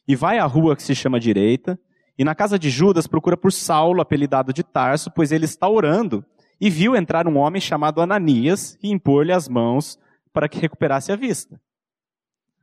[0.07, 1.79] e vai à rua que se chama direita,
[2.17, 6.25] e na casa de Judas procura por Saulo, apelidado de Tarso, pois ele está orando,
[6.59, 9.99] e viu entrar um homem chamado Ananias e impor-lhe as mãos
[10.31, 11.59] para que recuperasse a vista.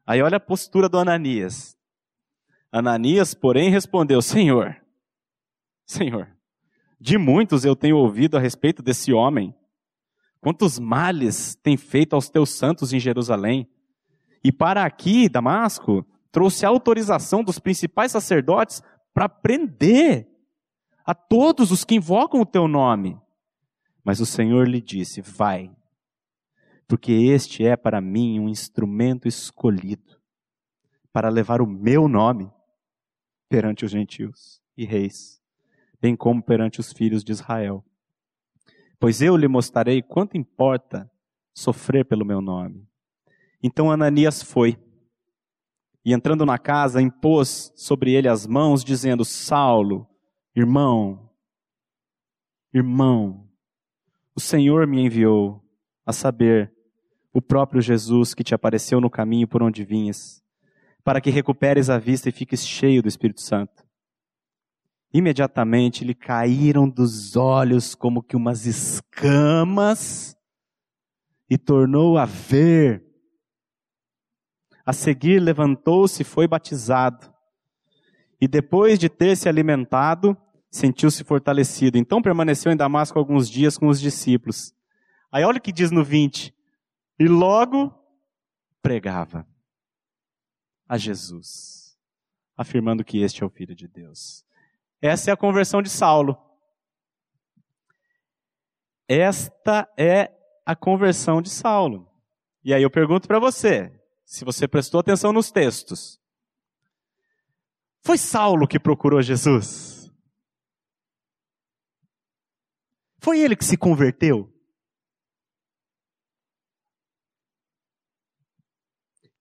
[0.07, 1.77] Aí olha a postura do Ananias.
[2.71, 4.82] Ananias, porém, respondeu: Senhor,
[5.93, 6.29] Senhor,
[7.01, 9.55] de muitos eu tenho ouvido a respeito desse homem.
[10.41, 13.69] Quantos males tem feito aos teus santos em Jerusalém?
[14.43, 18.83] E para aqui, Damasco, trouxe autorização dos principais sacerdotes
[19.13, 20.29] para prender
[21.05, 23.21] a todos os que invocam o teu nome.
[24.03, 25.71] Mas o Senhor lhe disse: Vai,
[26.89, 30.19] porque este é para mim um instrumento escolhido
[31.13, 32.51] para levar o meu nome
[33.49, 35.42] perante os gentios e reis,
[36.03, 37.85] bem como perante os filhos de Israel.
[38.99, 41.09] Pois eu lhe mostrarei quanto importa
[41.55, 42.89] sofrer pelo meu nome.
[43.63, 44.77] Então Ananias foi
[46.05, 50.09] e entrando na casa, impôs sobre ele as mãos, dizendo: Saulo,
[50.55, 51.31] irmão,
[52.75, 53.49] irmão,
[54.35, 55.63] o Senhor me enviou,
[56.05, 56.73] a saber,
[57.33, 60.43] o próprio Jesus que te apareceu no caminho por onde vinhas,
[61.05, 63.82] para que recuperes a vista e fiques cheio do Espírito Santo.
[65.13, 70.37] Imediatamente lhe caíram dos olhos como que umas escamas
[71.51, 73.05] e tornou a ver
[74.85, 77.33] a seguir, levantou-se e foi batizado.
[78.41, 80.37] E depois de ter se alimentado,
[80.71, 81.99] sentiu-se fortalecido.
[81.99, 84.75] Então permaneceu em Damasco alguns dias com os discípulos.
[85.31, 86.55] Aí olha o que diz no 20.
[87.19, 87.95] E logo
[88.81, 89.47] pregava
[90.89, 91.97] a Jesus,
[92.57, 94.45] afirmando que este é o Filho de Deus.
[95.03, 96.39] Essa é a conversão de Saulo.
[99.09, 100.33] Esta é
[100.65, 102.09] a conversão de Saulo.
[102.65, 106.21] E aí eu pergunto para você: se você prestou atenção nos textos.
[108.05, 110.11] Foi Saulo que procurou Jesus?
[113.19, 114.53] Foi ele que se converteu?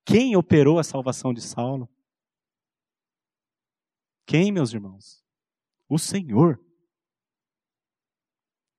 [0.06, 1.90] Quem operou a salvação de Saulo?
[4.26, 5.21] Quem, meus irmãos?
[5.92, 6.64] O Senhor.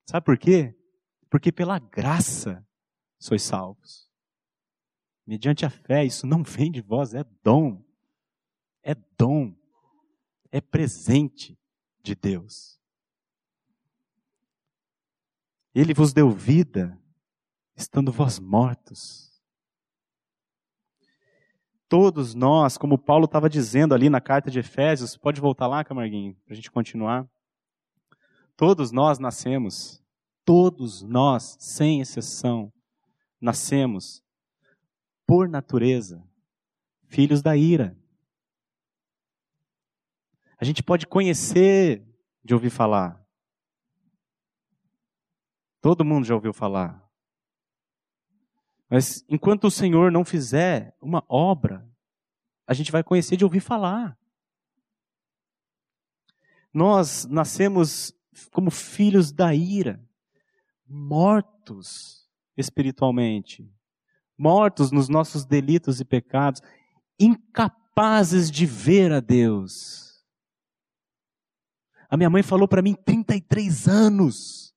[0.08, 0.74] Sabe por quê?
[1.28, 2.66] Porque pela graça
[3.18, 4.12] sois salvos
[5.26, 7.82] mediante a fé, isso não vem de vós, é dom.
[8.82, 9.56] É dom.
[10.50, 11.58] É presente
[12.02, 12.78] de Deus.
[15.74, 17.00] Ele vos deu vida,
[17.74, 19.31] estando vós mortos.
[21.92, 26.34] Todos nós, como Paulo estava dizendo ali na carta de Efésios, pode voltar lá, Camarguinho,
[26.36, 27.28] para a gente continuar.
[28.56, 30.02] Todos nós nascemos,
[30.42, 32.72] todos nós, sem exceção,
[33.38, 34.24] nascemos
[35.26, 36.26] por natureza,
[37.08, 37.94] filhos da ira.
[40.56, 42.02] A gente pode conhecer
[42.42, 43.22] de ouvir falar.
[45.82, 47.01] Todo mundo já ouviu falar.
[48.92, 51.88] Mas enquanto o Senhor não fizer uma obra,
[52.66, 54.18] a gente vai conhecer de ouvir falar.
[56.72, 58.14] Nós nascemos
[58.52, 60.04] como filhos da ira,
[60.86, 63.72] mortos espiritualmente
[64.42, 66.60] mortos nos nossos delitos e pecados,
[67.16, 70.20] incapazes de ver a Deus.
[72.10, 74.71] A minha mãe falou para mim 33 anos.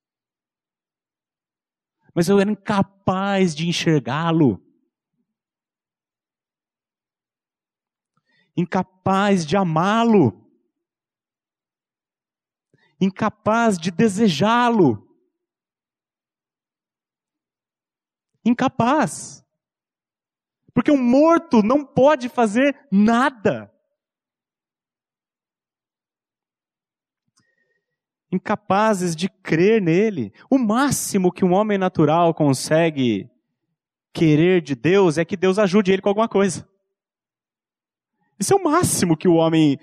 [2.16, 4.63] Mas eu era incapaz de enxergá-lo.
[8.55, 10.49] Incapaz de amá-lo.
[13.01, 15.05] Incapaz de desejá-lo.
[18.45, 19.45] Incapaz.
[20.74, 23.75] Porque um morto não pode fazer nada.
[28.36, 30.34] Incapazes de crer nele.
[30.50, 33.30] O máximo que um homem natural consegue
[34.14, 36.68] querer de Deus é que Deus ajude ele com alguma coisa.
[38.40, 39.78] Isso é o máximo que o homem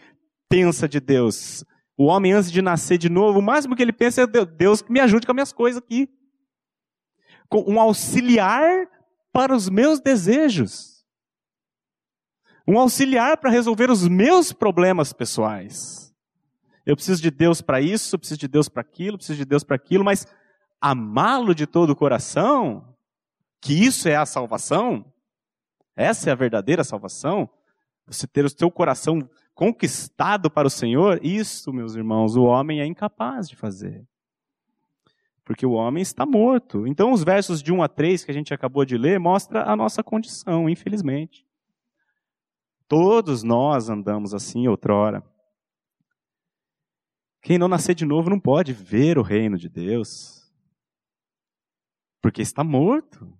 [0.48, 1.64] pensa de Deus.
[1.96, 5.00] O homem, antes de nascer de novo, o máximo que ele pensa é Deus me
[5.00, 6.08] ajude com as minhas coisas aqui.
[7.66, 8.86] Um auxiliar
[9.32, 11.04] para os meus desejos.
[12.66, 16.11] Um auxiliar para resolver os meus problemas pessoais.
[16.84, 19.76] Eu preciso de Deus para isso, preciso de Deus para aquilo, preciso de Deus para
[19.76, 20.26] aquilo, mas
[20.80, 22.94] amá-lo de todo o coração,
[23.60, 25.04] que isso é a salvação,
[25.94, 27.48] essa é a verdadeira salvação,
[28.06, 32.86] você ter o seu coração conquistado para o Senhor, isso, meus irmãos, o homem é
[32.86, 34.04] incapaz de fazer
[35.44, 36.86] porque o homem está morto.
[36.86, 39.76] Então, os versos de 1 a 3 que a gente acabou de ler mostra a
[39.76, 41.46] nossa condição, infelizmente.
[42.88, 45.22] Todos nós andamos assim outrora.
[47.42, 50.48] Quem não nascer de novo não pode ver o reino de Deus,
[52.22, 53.36] porque está morto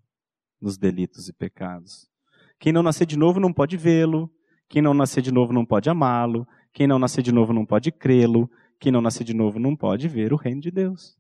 [0.60, 2.10] nos delitos e pecados.
[2.58, 4.28] Quem não nascer de novo não pode vê-lo,
[4.68, 7.92] quem não nascer de novo não pode amá-lo, quem não nascer de novo não pode
[7.92, 8.50] crê-lo,
[8.80, 11.16] quem não nascer de novo não pode ver o reino de Deus.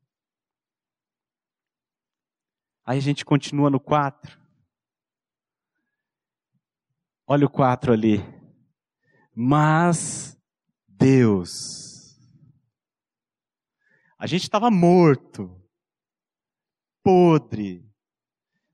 [2.84, 4.40] Aí a gente continua no 4.
[7.28, 8.18] Olha o 4 ali.
[9.32, 10.36] Mas
[10.88, 11.91] Deus
[14.22, 15.60] a gente estava morto,
[17.02, 17.84] podre,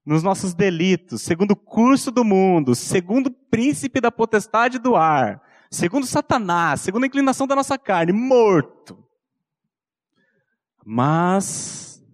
[0.05, 5.43] nos nossos delitos, segundo o curso do mundo, segundo o príncipe da potestade do ar,
[5.71, 9.03] segundo Satanás, segundo a inclinação da nossa carne, morto.
[10.85, 12.05] Mas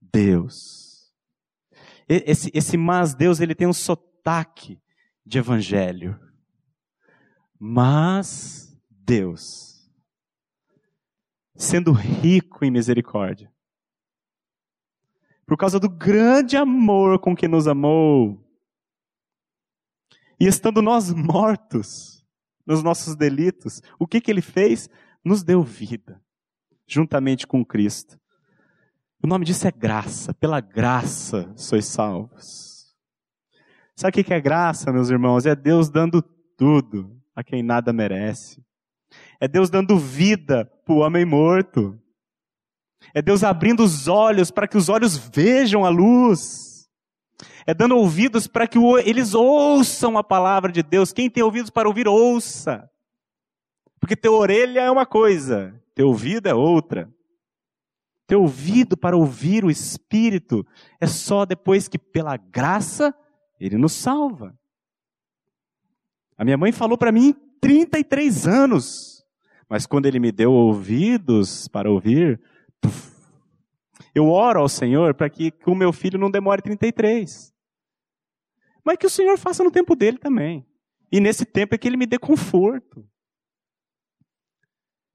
[0.00, 1.12] Deus.
[2.08, 4.80] Esse, esse mas Deus, ele tem um sotaque
[5.26, 6.16] de evangelho.
[7.58, 9.73] Mas Deus
[11.54, 13.52] sendo rico em misericórdia.
[15.46, 18.42] Por causa do grande amor com que nos amou.
[20.40, 22.24] E estando nós mortos
[22.66, 24.88] nos nossos delitos, o que, que ele fez?
[25.24, 26.20] Nos deu vida,
[26.86, 28.18] juntamente com Cristo.
[29.22, 30.34] O nome disso é graça.
[30.34, 32.94] Pela graça sois salvos.
[33.96, 35.46] Sabe o que é graça, meus irmãos?
[35.46, 36.20] É Deus dando
[36.56, 38.62] tudo a quem nada merece.
[39.40, 41.98] É Deus dando vida para o homem morto.
[43.12, 46.88] É Deus abrindo os olhos para que os olhos vejam a luz.
[47.66, 51.12] É dando ouvidos para que eles ouçam a palavra de Deus.
[51.12, 52.88] Quem tem ouvidos para ouvir, ouça.
[53.98, 57.10] Porque teu orelha é uma coisa, teu ouvido é outra.
[58.26, 60.66] Teu ouvido para ouvir o Espírito
[61.00, 63.14] é só depois que, pela graça,
[63.60, 64.58] Ele nos salva.
[66.36, 69.13] A minha mãe falou para mim 33 anos.
[69.68, 72.40] Mas quando ele me deu ouvidos para ouvir,
[74.14, 77.52] eu oro ao Senhor para que, que o meu filho não demore 33.
[78.84, 80.66] Mas que o Senhor faça no tempo dele também.
[81.10, 83.06] E nesse tempo é que ele me dê conforto.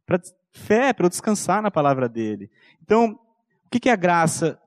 [0.06, 0.20] Para
[0.52, 2.50] fé, para eu descansar na palavra dele.
[2.82, 3.20] Então,
[3.66, 4.60] o que é a graça?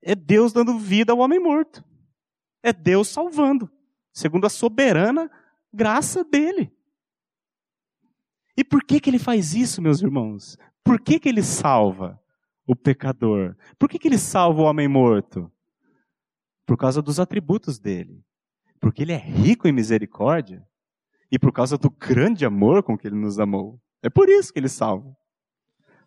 [0.00, 1.84] É Deus dando vida ao homem morto.
[2.62, 3.70] É Deus salvando,
[4.12, 5.30] segundo a soberana
[5.72, 6.72] graça dele.
[8.56, 10.58] E por que, que ele faz isso, meus irmãos?
[10.84, 12.20] Por que, que ele salva
[12.66, 13.56] o pecador?
[13.78, 15.50] Por que, que ele salva o homem morto?
[16.66, 18.22] Por causa dos atributos dele.
[18.80, 20.66] Porque ele é rico em misericórdia
[21.30, 23.80] e por causa do grande amor com que ele nos amou.
[24.02, 25.16] É por isso que ele salva.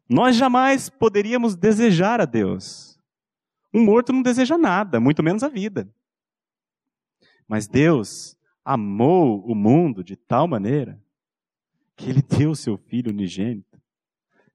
[0.07, 2.99] Nós jamais poderíamos desejar a Deus.
[3.73, 5.91] Um morto não deseja nada, muito menos a vida.
[7.47, 11.01] Mas Deus amou o mundo de tal maneira
[11.95, 13.81] que ele deu o seu Filho unigênito,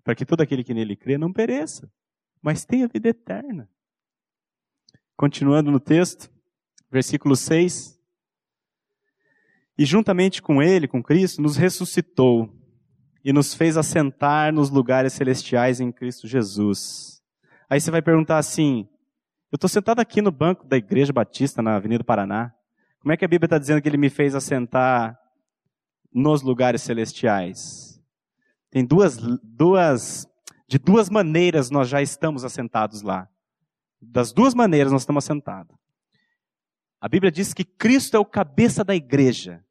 [0.04, 1.90] para que todo aquele que nele crê não pereça,
[2.42, 3.68] mas tenha vida eterna.
[5.16, 6.30] Continuando no texto,
[6.90, 7.98] versículo 6.
[9.76, 12.54] E juntamente com ele, com Cristo, nos ressuscitou
[13.24, 17.22] e nos fez assentar nos lugares celestiais em Cristo Jesus.
[17.68, 18.88] Aí você vai perguntar assim:
[19.52, 22.52] eu estou sentado aqui no banco da Igreja Batista na Avenida Paraná.
[23.00, 25.19] Como é que a Bíblia está dizendo que ele me fez assentar
[26.12, 28.00] nos lugares celestiais.
[28.70, 30.28] Tem duas, duas,
[30.68, 33.28] de duas maneiras nós já estamos assentados lá.
[34.00, 35.76] Das duas maneiras nós estamos assentados.
[37.00, 39.64] A Bíblia diz que Cristo é o cabeça da igreja.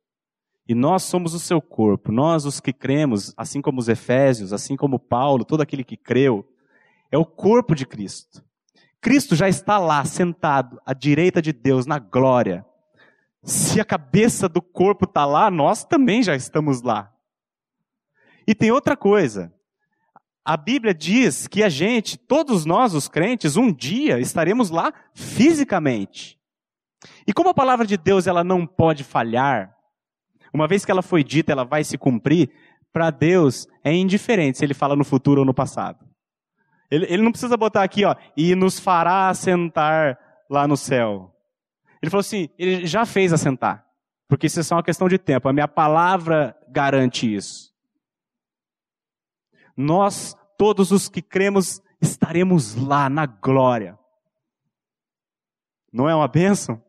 [0.67, 2.11] E nós somos o seu corpo.
[2.11, 6.47] Nós, os que cremos, assim como os Efésios, assim como Paulo, todo aquele que creu,
[7.11, 8.43] é o corpo de Cristo.
[9.01, 12.65] Cristo já está lá, sentado, à direita de Deus, na glória.
[13.43, 17.11] Se a cabeça do corpo está lá, nós também já estamos lá.
[18.45, 19.53] E tem outra coisa.
[20.43, 26.39] A Bíblia diz que a gente, todos nós, os crentes, um dia estaremos lá fisicamente.
[27.27, 29.75] E como a palavra de Deus ela não pode falhar,
[30.53, 32.49] uma vez que ela foi dita, ela vai se cumprir,
[32.91, 36.03] para Deus é indiferente se ele fala no futuro ou no passado.
[36.89, 40.17] Ele, ele não precisa botar aqui, ó, e nos fará sentar
[40.49, 41.31] lá no céu.
[42.01, 43.85] Ele falou assim: ele já fez assentar.
[44.27, 45.49] Porque isso é só uma questão de tempo.
[45.49, 47.73] A minha palavra garante isso.
[49.75, 53.97] Nós, todos os que cremos, estaremos lá na glória.
[55.91, 56.83] Não é uma bênção?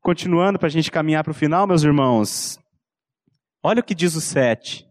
[0.00, 2.58] Continuando para a gente caminhar para o final, meus irmãos.
[3.62, 4.87] Olha o que diz o 7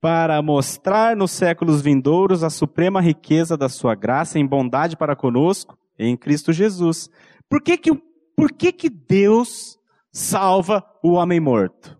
[0.00, 5.78] para mostrar nos séculos vindouros a suprema riqueza da sua graça em bondade para conosco
[5.98, 7.10] em Cristo Jesus.
[7.48, 7.92] Por que, que
[8.36, 9.78] Por que, que Deus
[10.12, 11.96] salva o homem morto?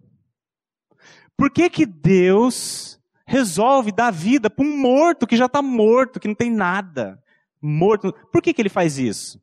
[1.37, 6.29] Por que, que Deus resolve dar vida para um morto que já está morto, que
[6.29, 7.23] não tem nada?
[7.61, 8.15] Morto.
[8.33, 9.41] Por que, que ele faz isso?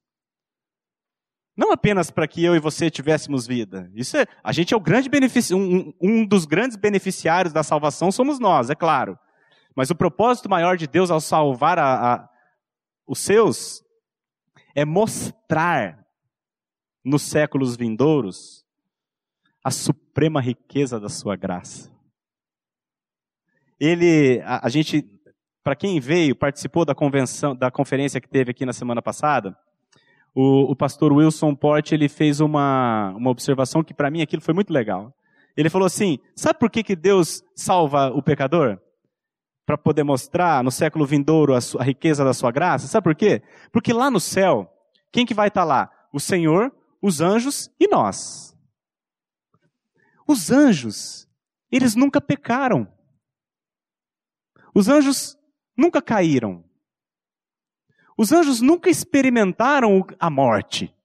[1.56, 3.90] Não apenas para que eu e você tivéssemos vida.
[3.94, 5.10] Isso é, a gente é o grande
[5.54, 9.18] um, um dos grandes beneficiários da salvação somos nós, é claro.
[9.76, 12.30] Mas o propósito maior de Deus ao salvar a, a,
[13.08, 13.84] os seus
[14.76, 16.04] é mostrar
[17.04, 18.64] nos séculos vindouros
[19.64, 21.92] a suprema riqueza da sua graça.
[23.80, 25.04] Ele, a, a gente,
[25.64, 29.58] para quem veio, participou da convenção, da conferência que teve aqui na semana passada,
[30.36, 34.54] o, o pastor Wilson Porte, ele fez uma, uma observação que para mim aquilo foi
[34.54, 35.16] muito legal.
[35.56, 38.80] Ele falou assim, sabe por que, que Deus salva o pecador?
[39.66, 42.88] Para poder mostrar no século vindouro a, sua, a, riqueza da sua graça.
[42.88, 43.42] Sabe por quê?
[43.72, 44.70] Porque lá no céu,
[45.12, 45.92] quem que vai estar tá lá?
[46.12, 48.58] O Senhor, os anjos e nós.
[50.28, 51.30] Os anjos,
[51.72, 52.88] eles nunca pecaram.
[54.74, 55.38] Os anjos
[55.78, 56.64] nunca caíram.
[58.24, 60.96] Os anjos nunca experimentaram a morte.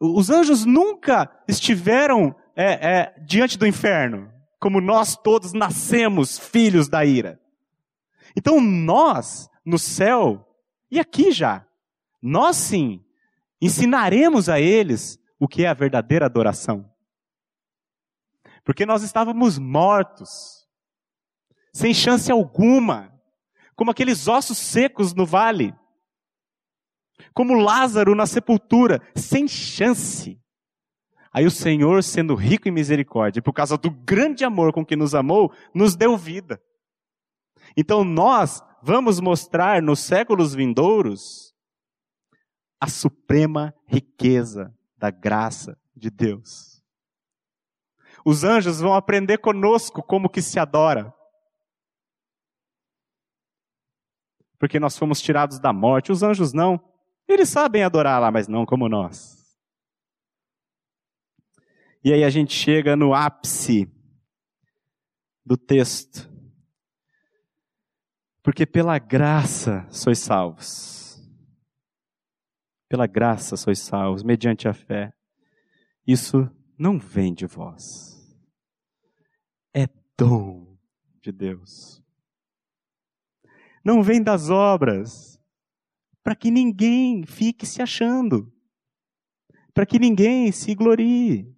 [0.00, 4.28] Os anjos nunca estiveram é, é, diante do inferno,
[4.58, 7.40] como nós todos nascemos filhos da ira.
[8.36, 10.52] Então nós, no céu,
[10.90, 11.64] e aqui já,
[12.20, 13.04] nós sim,
[13.60, 16.92] ensinaremos a eles o que é a verdadeira adoração.
[18.64, 20.66] Porque nós estávamos mortos,
[21.72, 23.11] sem chance alguma
[23.74, 25.74] como aqueles ossos secos no vale,
[27.34, 30.40] como Lázaro na sepultura, sem chance.
[31.32, 35.14] Aí o Senhor, sendo rico em misericórdia, por causa do grande amor com que nos
[35.14, 36.60] amou, nos deu vida.
[37.76, 41.54] Então nós vamos mostrar nos séculos vindouros
[42.80, 46.82] a suprema riqueza da graça de Deus.
[48.24, 51.14] Os anjos vão aprender conosco como que se adora.
[54.62, 56.12] Porque nós fomos tirados da morte.
[56.12, 56.80] Os anjos não.
[57.26, 59.58] Eles sabem adorar lá, mas não como nós.
[62.04, 63.92] E aí a gente chega no ápice
[65.44, 66.30] do texto.
[68.40, 71.20] Porque pela graça sois salvos.
[72.88, 75.12] Pela graça sois salvos, mediante a fé.
[76.06, 76.48] Isso
[76.78, 78.32] não vem de vós.
[79.74, 80.78] É dom
[81.20, 82.01] de Deus
[83.84, 85.40] não vem das obras,
[86.22, 88.52] para que ninguém fique se achando,
[89.74, 91.52] para que ninguém se glorie.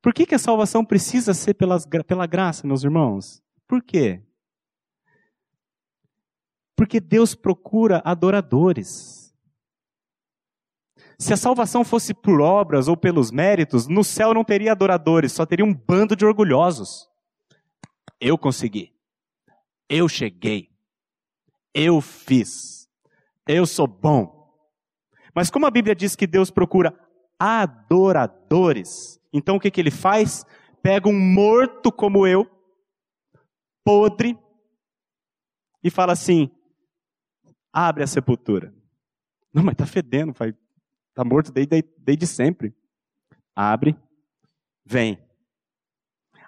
[0.00, 3.42] Por que, que a salvação precisa ser pela graça, meus irmãos?
[3.66, 4.22] Por quê?
[6.76, 9.34] Porque Deus procura adoradores.
[11.18, 15.46] Se a salvação fosse por obras ou pelos méritos, no céu não teria adoradores, só
[15.46, 17.08] teria um bando de orgulhosos.
[18.20, 18.94] Eu consegui.
[19.88, 20.75] Eu cheguei
[21.76, 22.88] eu fiz,
[23.46, 24.50] eu sou bom.
[25.34, 26.98] Mas como a Bíblia diz que Deus procura
[27.38, 30.46] adoradores, então o que, que ele faz?
[30.82, 32.50] Pega um morto como eu,
[33.84, 34.38] podre,
[35.84, 36.50] e fala assim:
[37.70, 38.74] abre a sepultura.
[39.52, 42.74] Não, mas está fedendo, está morto desde, desde sempre.
[43.54, 43.94] Abre,
[44.82, 45.22] vem.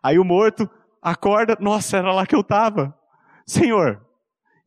[0.02, 0.68] Aí o morto
[1.02, 2.98] acorda, nossa, era lá que eu estava.
[3.46, 4.07] Senhor,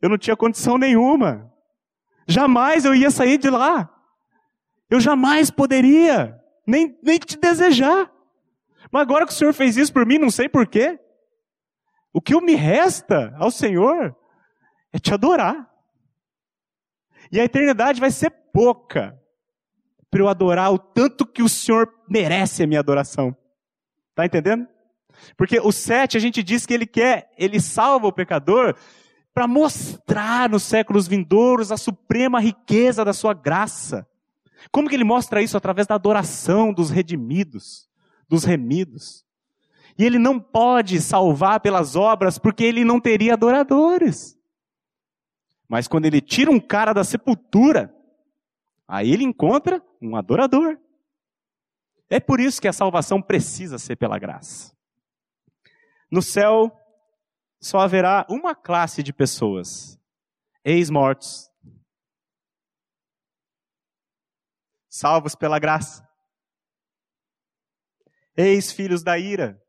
[0.02, 1.50] eu não tinha condição nenhuma.
[2.26, 3.88] Jamais eu ia sair de lá.
[4.90, 8.12] Eu jamais poderia nem, nem te desejar.
[8.90, 10.98] Mas agora que o Senhor fez isso por mim, não sei porquê.
[12.12, 14.14] O que me resta ao Senhor
[14.92, 15.70] é te adorar.
[17.30, 19.18] E a eternidade vai ser pouca
[20.10, 23.34] para eu adorar o tanto que o Senhor merece a minha adoração.
[24.14, 24.68] Tá entendendo?
[25.36, 28.76] Porque o sete a gente diz que ele quer, ele salva o pecador
[29.34, 34.06] para mostrar nos séculos vindouros a suprema riqueza da sua graça.
[34.70, 35.56] Como que ele mostra isso?
[35.56, 37.88] Através da adoração dos redimidos,
[38.28, 39.24] dos remidos.
[39.98, 44.38] E ele não pode salvar pelas obras porque ele não teria adoradores.
[45.68, 47.94] Mas quando ele tira um cara da sepultura,
[48.86, 50.78] aí ele encontra um adorador.
[52.10, 54.76] É por isso que a salvação precisa ser pela graça.
[56.10, 56.70] No céu,
[57.62, 59.98] só haverá uma classe de pessoas:
[60.64, 61.48] ex-mortos,
[64.90, 66.06] salvos pela graça,
[68.36, 69.62] ex-filhos da ira,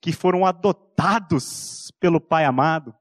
[0.00, 2.96] que foram adotados pelo Pai amado,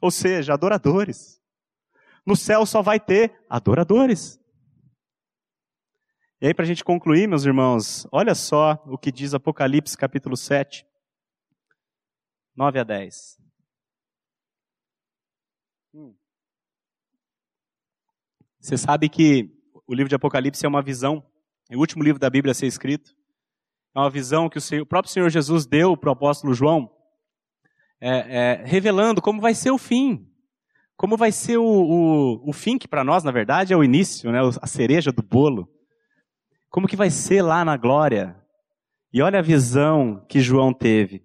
[0.00, 1.40] ou seja, adoradores.
[2.26, 4.40] No céu só vai ter adoradores.
[6.40, 10.36] E aí, para a gente concluir, meus irmãos, olha só o que diz Apocalipse capítulo
[10.36, 10.86] 7,
[12.56, 13.38] 9 a 10.
[15.94, 16.14] Hum.
[18.60, 19.50] Você sabe que
[19.86, 21.24] o livro de Apocalipse é uma visão,
[21.68, 23.14] é o último livro da Bíblia a ser escrito.
[23.94, 26.90] É uma visão que o, Senhor, o próprio Senhor Jesus deu para o apóstolo João,
[28.00, 30.28] é, é, revelando como vai ser o fim.
[30.96, 34.30] Como vai ser o, o, o fim, que para nós, na verdade, é o início,
[34.30, 35.68] né, a cereja do bolo.
[36.70, 38.36] Como que vai ser lá na glória?
[39.12, 41.24] E olha a visão que João teve.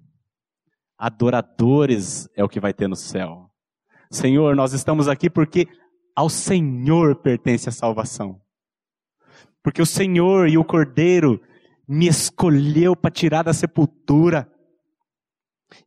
[1.01, 3.49] Adoradores é o que vai ter no céu.
[4.11, 5.67] Senhor, nós estamos aqui porque
[6.15, 8.39] ao Senhor pertence a salvação.
[9.63, 11.41] Porque o Senhor e o Cordeiro
[11.87, 14.47] me escolheu para tirar da sepultura.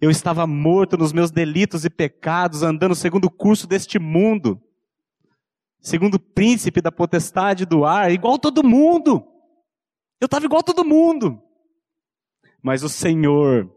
[0.01, 4.61] Eu estava morto nos meus delitos e pecados, andando segundo o curso deste mundo
[5.85, 9.23] segundo o príncipe da potestade do ar, igual todo mundo.
[10.19, 11.39] Eu estava igual todo mundo.
[12.63, 13.71] Mas o Senhor,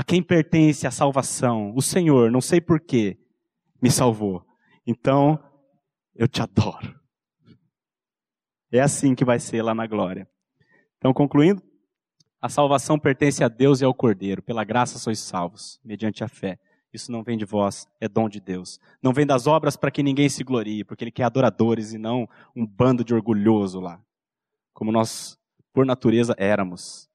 [0.00, 3.18] a quem pertence a salvação, o Senhor, não sei porquê,
[3.82, 4.42] me salvou.
[4.86, 5.38] Então,
[6.14, 6.98] eu te adoro.
[8.72, 10.26] É assim que vai ser lá na glória.
[10.96, 11.62] Então, concluindo,
[12.40, 14.42] a salvação pertence a Deus e ao Cordeiro.
[14.42, 16.58] Pela graça sois salvos, mediante a fé.
[16.94, 18.80] Isso não vem de vós, é dom de Deus.
[19.02, 22.26] Não vem das obras para que ninguém se glorie, porque Ele quer adoradores e não
[22.56, 24.02] um bando de orgulhoso lá,
[24.72, 25.38] como nós,
[25.74, 27.06] por natureza, éramos,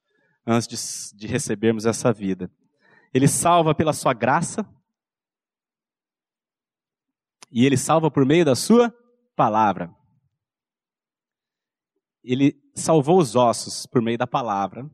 [0.46, 2.48] antes de, de recebermos essa vida.
[3.16, 4.70] Ele salva pela Sua graça,
[7.50, 8.94] e Ele salva por meio da Sua
[9.38, 9.90] palavra.
[12.22, 14.92] Ele salvou os ossos por meio da palavra,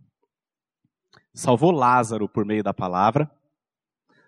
[1.33, 3.27] salvou Lázaro por meio da palavra,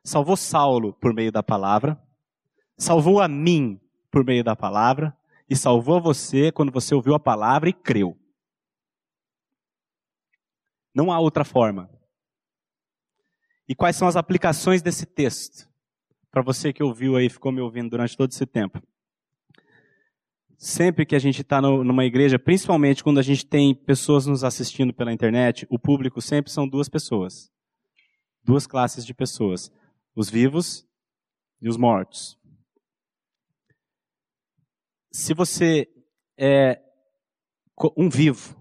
[0.03, 2.03] salvou Saulo por meio da palavra,
[2.75, 3.79] salvou a mim
[4.09, 5.15] por meio da palavra,
[5.47, 8.19] e salvou você quando você ouviu a palavra e creu.
[10.95, 11.93] Não há outra forma.
[13.67, 15.69] E quais são as aplicações desse texto?
[16.31, 18.81] Para você que ouviu aí, ficou me ouvindo durante todo esse tempo.
[20.57, 24.93] Sempre que a gente está numa igreja, principalmente quando a gente tem pessoas nos assistindo
[24.93, 27.51] pela internet, o público sempre são duas pessoas.
[28.43, 29.71] Duas classes de pessoas
[30.15, 30.87] os vivos
[31.61, 32.37] e os mortos.
[35.11, 35.87] Se você
[36.37, 36.81] é
[37.97, 38.55] um vivo,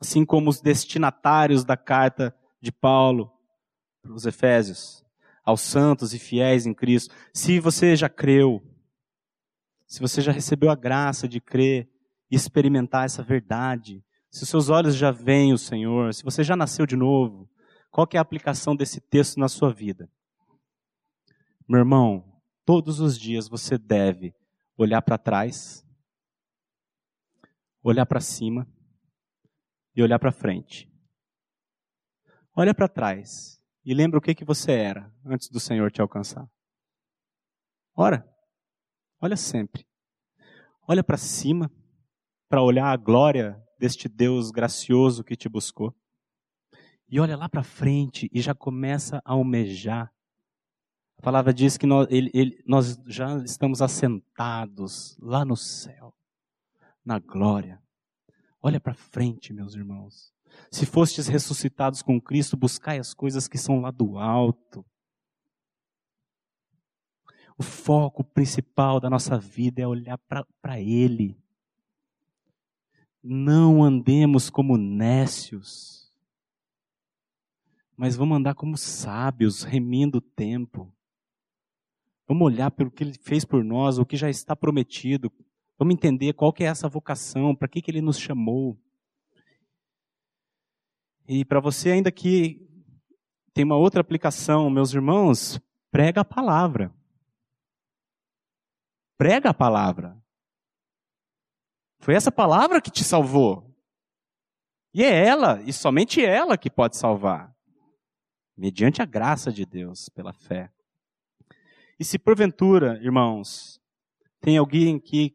[0.00, 3.31] assim como os destinatários da carta de Paulo
[4.02, 5.04] para os Efésios,
[5.44, 8.60] aos santos e fiéis em Cristo, se você já creu,
[9.86, 11.88] se você já recebeu a graça de crer
[12.30, 16.56] e experimentar essa verdade, se os seus olhos já veem o Senhor, se você já
[16.56, 17.48] nasceu de novo,
[17.90, 20.10] qual é a aplicação desse texto na sua vida?
[21.68, 24.34] Meu irmão, todos os dias você deve
[24.76, 25.86] olhar para trás,
[27.82, 28.66] olhar para cima
[29.94, 30.90] e olhar para frente.
[32.54, 36.48] Olha para trás e lembra o que, que você era antes do Senhor te alcançar.
[37.94, 38.26] Ora,
[39.20, 39.86] olha sempre.
[40.86, 41.70] Olha para cima
[42.48, 45.94] para olhar a glória deste Deus gracioso que te buscou.
[47.08, 50.12] E olha lá para frente e já começa a almejar
[51.22, 56.12] a palavra diz que nós, ele, ele, nós já estamos assentados lá no céu,
[57.04, 57.80] na glória.
[58.60, 60.34] Olha para frente, meus irmãos.
[60.70, 64.84] Se fostes ressuscitados com Cristo, buscai as coisas que são lá do alto.
[67.58, 71.36] O foco principal da nossa vida é olhar para Ele.
[73.22, 76.10] Não andemos como nécios,
[77.96, 80.92] mas vamos andar como sábios, remindo o tempo.
[82.26, 85.30] Vamos olhar pelo que ele fez por nós, o que já está prometido.
[85.78, 88.76] Vamos entender qual que é essa vocação, para que, que ele nos chamou.
[91.26, 92.60] E para você ainda que
[93.54, 95.60] tem uma outra aplicação, meus irmãos,
[95.90, 96.92] prega a palavra.
[99.16, 100.20] Prega a palavra.
[102.00, 103.72] Foi essa palavra que te salvou.
[104.94, 107.54] E é ela, e somente ela que pode salvar.
[108.56, 110.70] Mediante a graça de Deus, pela fé.
[111.98, 113.80] E se porventura, irmãos,
[114.40, 115.34] tem alguém que,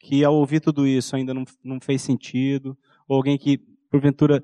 [0.00, 2.76] que ao ouvir tudo isso ainda não, não fez sentido,
[3.06, 3.58] ou alguém que
[3.90, 4.42] porventura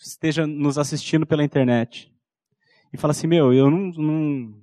[0.00, 2.12] esteja nos assistindo pela internet
[2.92, 3.90] e fala assim: Meu, eu não.
[3.90, 4.60] não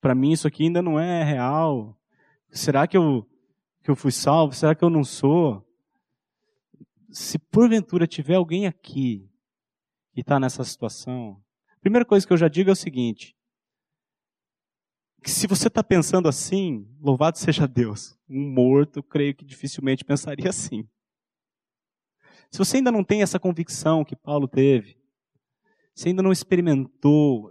[0.00, 1.96] para mim isso aqui ainda não é real.
[2.50, 3.26] Será que eu,
[3.84, 4.54] que eu fui salvo?
[4.54, 5.64] Será que eu não sou?
[7.10, 9.28] Se porventura tiver alguém aqui
[10.12, 13.36] que está nessa situação, a primeira coisa que eu já digo é o seguinte:
[15.22, 18.18] que se você está pensando assim, louvado seja Deus.
[18.28, 20.88] Um morto, creio que dificilmente pensaria assim.
[22.52, 24.98] Se você ainda não tem essa convicção que Paulo teve,
[25.94, 27.50] se ainda não experimentou,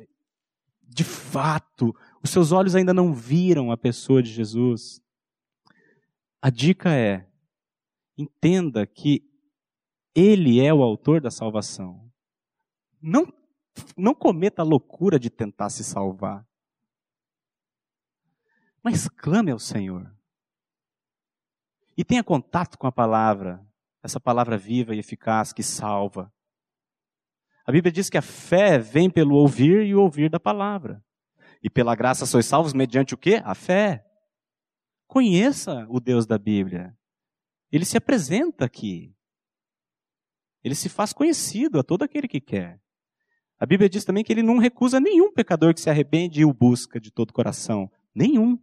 [0.83, 5.01] de fato, os seus olhos ainda não viram a pessoa de Jesus,
[6.39, 7.27] a dica é:
[8.15, 9.27] entenda que
[10.13, 12.07] Ele é o autor da salvação.
[13.01, 13.33] Não,
[13.97, 16.47] não cometa a loucura de tentar se salvar.
[18.83, 20.15] Mas clame ao Senhor.
[21.97, 23.65] E tenha contato com a palavra
[24.03, 26.31] essa palavra viva e eficaz que salva.
[27.65, 31.03] A Bíblia diz que a fé vem pelo ouvir e o ouvir da palavra.
[31.63, 33.41] E pela graça sois salvos mediante o quê?
[33.45, 34.03] A fé.
[35.07, 36.97] Conheça o Deus da Bíblia.
[37.71, 39.15] Ele se apresenta aqui.
[40.63, 42.81] Ele se faz conhecido a todo aquele que quer.
[43.59, 46.53] A Bíblia diz também que ele não recusa nenhum pecador que se arrepende e o
[46.53, 47.91] busca de todo coração.
[48.13, 48.57] Nenhum.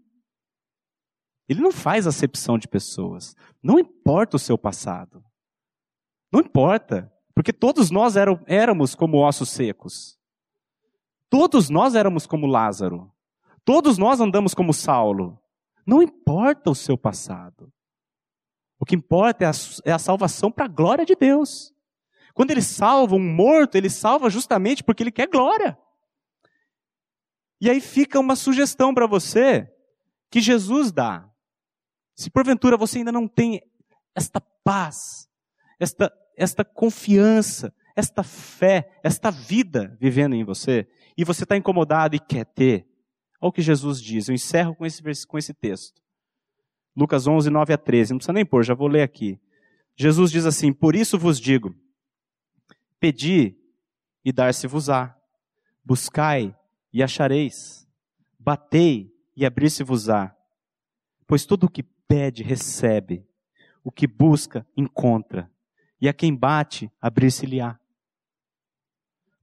[1.49, 3.35] Ele não faz acepção de pessoas.
[3.63, 5.25] Não importa o seu passado.
[6.31, 10.19] Não importa, porque todos nós éramos como ossos secos.
[11.31, 13.13] Todos nós éramos como Lázaro.
[13.65, 15.39] Todos nós andamos como Saulo.
[15.87, 17.73] Não importa o seu passado.
[18.79, 19.53] O que importa é a,
[19.85, 21.75] é a salvação para a glória de Deus.
[22.35, 25.77] Quando ele salva um morto, ele salva justamente porque ele quer glória.
[27.61, 29.71] E aí fica uma sugestão para você
[30.31, 31.29] que Jesus dá.
[32.15, 33.61] Se porventura você ainda não tem
[34.15, 35.28] esta paz,
[35.79, 42.21] esta, esta confiança, esta fé, esta vida vivendo em você, e você está incomodado e
[42.21, 42.87] quer ter,
[43.41, 44.29] olha o que Jesus diz.
[44.29, 46.01] Eu encerro com esse, com esse texto.
[46.97, 48.13] Lucas 11, 9 a 13.
[48.13, 49.41] Não precisa nem pôr, já vou ler aqui.
[49.97, 51.75] Jesus diz assim: Por isso vos digo,
[53.01, 53.57] pedi
[54.25, 55.17] e dar-se-vos-á,
[55.85, 56.57] buscai
[56.93, 57.89] e achareis,
[58.39, 60.35] batei e abrir-se-vos-á.
[61.27, 63.27] Pois todo o que pede, recebe,
[63.85, 65.51] o que busca, encontra,
[66.01, 67.79] e a quem bate, abrir-se-lhe-á.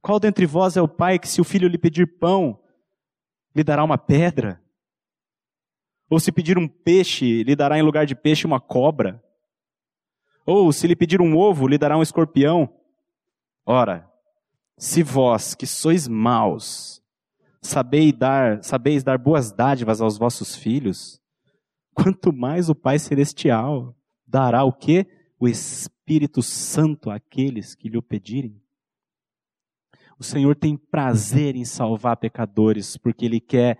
[0.02, 2.60] Qual dentre vós é o pai que, se o filho lhe pedir pão,
[3.56, 4.62] lhe dará uma pedra?
[6.10, 9.24] Ou se pedir um peixe, lhe dará em lugar de peixe uma cobra?
[10.46, 12.72] Ou se lhe pedir um ovo, lhe dará um escorpião?
[13.66, 14.08] Ora,
[14.78, 17.02] se vós, que sois maus,
[17.62, 21.20] sabeis dar, sabeis dar boas dádivas aos vossos filhos,
[21.96, 23.98] quanto mais o Pai Celestial
[24.28, 25.08] dará o quê?
[25.40, 28.62] O Espírito Espírito Santo àqueles que lhe o pedirem.
[30.20, 33.80] O Senhor tem prazer em salvar pecadores, porque Ele quer,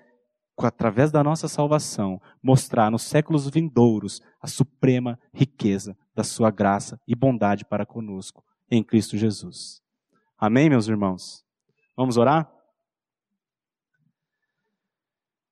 [0.58, 7.14] através da nossa salvação, mostrar nos séculos vindouros a suprema riqueza da Sua graça e
[7.14, 9.80] bondade para conosco, em Cristo Jesus.
[10.36, 11.46] Amém, meus irmãos?
[11.96, 12.52] Vamos orar?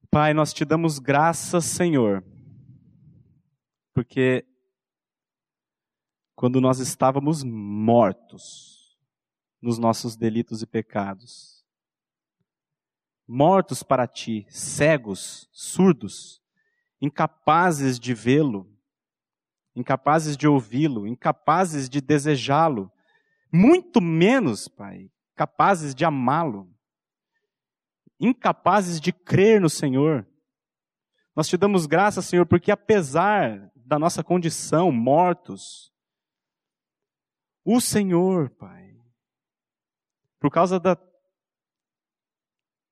[0.09, 2.25] Pai, nós te damos graças, Senhor,
[3.93, 4.43] porque
[6.43, 8.99] quando nós estávamos mortos
[9.61, 11.63] nos nossos delitos e pecados.
[13.25, 16.43] Mortos para ti, cegos, surdos,
[16.99, 18.69] incapazes de vê-lo,
[19.73, 22.91] incapazes de ouvi-lo, incapazes de desejá-lo,
[23.49, 26.69] muito menos, Pai, capazes de amá-lo,
[28.19, 30.27] incapazes de crer no Senhor.
[31.33, 35.92] Nós te damos graça, Senhor, porque apesar da nossa condição, mortos,
[37.65, 38.95] o Senhor, Pai,
[40.39, 40.97] por causa da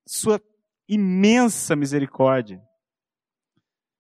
[0.05, 0.41] Sua
[0.87, 2.61] imensa misericórdia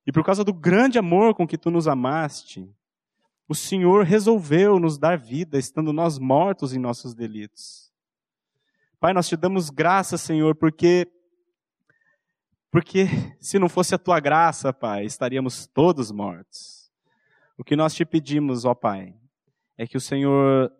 [0.05, 2.73] e por causa do grande amor com que Tu nos amaste,
[3.47, 7.91] o Senhor resolveu nos dar vida, estando nós mortos em nossos delitos.
[8.99, 11.11] Pai, nós te damos graça, Senhor, porque
[12.71, 13.07] porque
[13.41, 16.89] se não fosse a tua graça, Pai, estaríamos todos mortos.
[17.57, 19.13] O que nós te pedimos, ó Pai,
[19.81, 20.71] é que o Senhor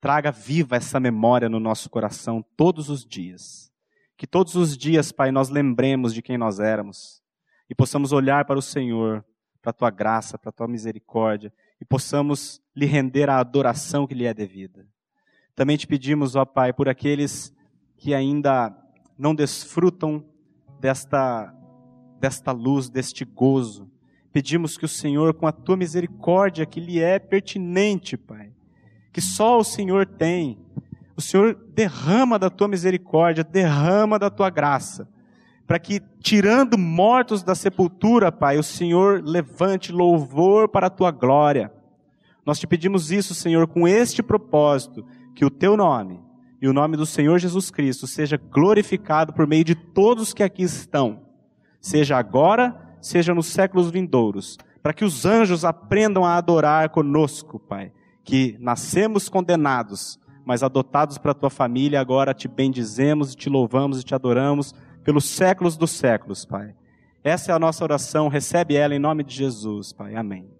[0.00, 3.72] traga viva essa memória no nosso coração todos os dias.
[4.16, 7.22] Que todos os dias, Pai, nós lembremos de quem nós éramos
[7.70, 9.24] e possamos olhar para o Senhor,
[9.62, 14.14] para a tua graça, para a tua misericórdia e possamos lhe render a adoração que
[14.14, 14.88] lhe é devida.
[15.54, 17.54] Também te pedimos, ó Pai, por aqueles
[17.96, 18.76] que ainda
[19.16, 20.28] não desfrutam
[20.80, 21.54] desta
[22.18, 23.88] desta luz, deste gozo.
[24.36, 28.50] Pedimos que o Senhor, com a tua misericórdia que lhe é pertinente, Pai,
[29.10, 30.58] que só o Senhor tem,
[31.16, 35.08] o Senhor derrama da tua misericórdia, derrama da tua graça,
[35.66, 41.72] para que, tirando mortos da sepultura, Pai, o Senhor levante louvor para a tua glória.
[42.44, 45.02] Nós te pedimos isso, Senhor, com este propósito,
[45.34, 46.20] que o teu nome
[46.60, 50.62] e o nome do Senhor Jesus Cristo seja glorificado por meio de todos que aqui
[50.62, 51.22] estão,
[51.80, 57.92] seja agora, seja nos séculos vindouros, para que os anjos aprendam a adorar conosco, Pai,
[58.24, 64.04] que nascemos condenados, mas adotados para a tua família, agora te bendizemos, te louvamos e
[64.04, 66.74] te adoramos pelos séculos dos séculos, Pai.
[67.22, 70.16] Essa é a nossa oração, recebe ela em nome de Jesus, Pai.
[70.16, 70.55] Amém.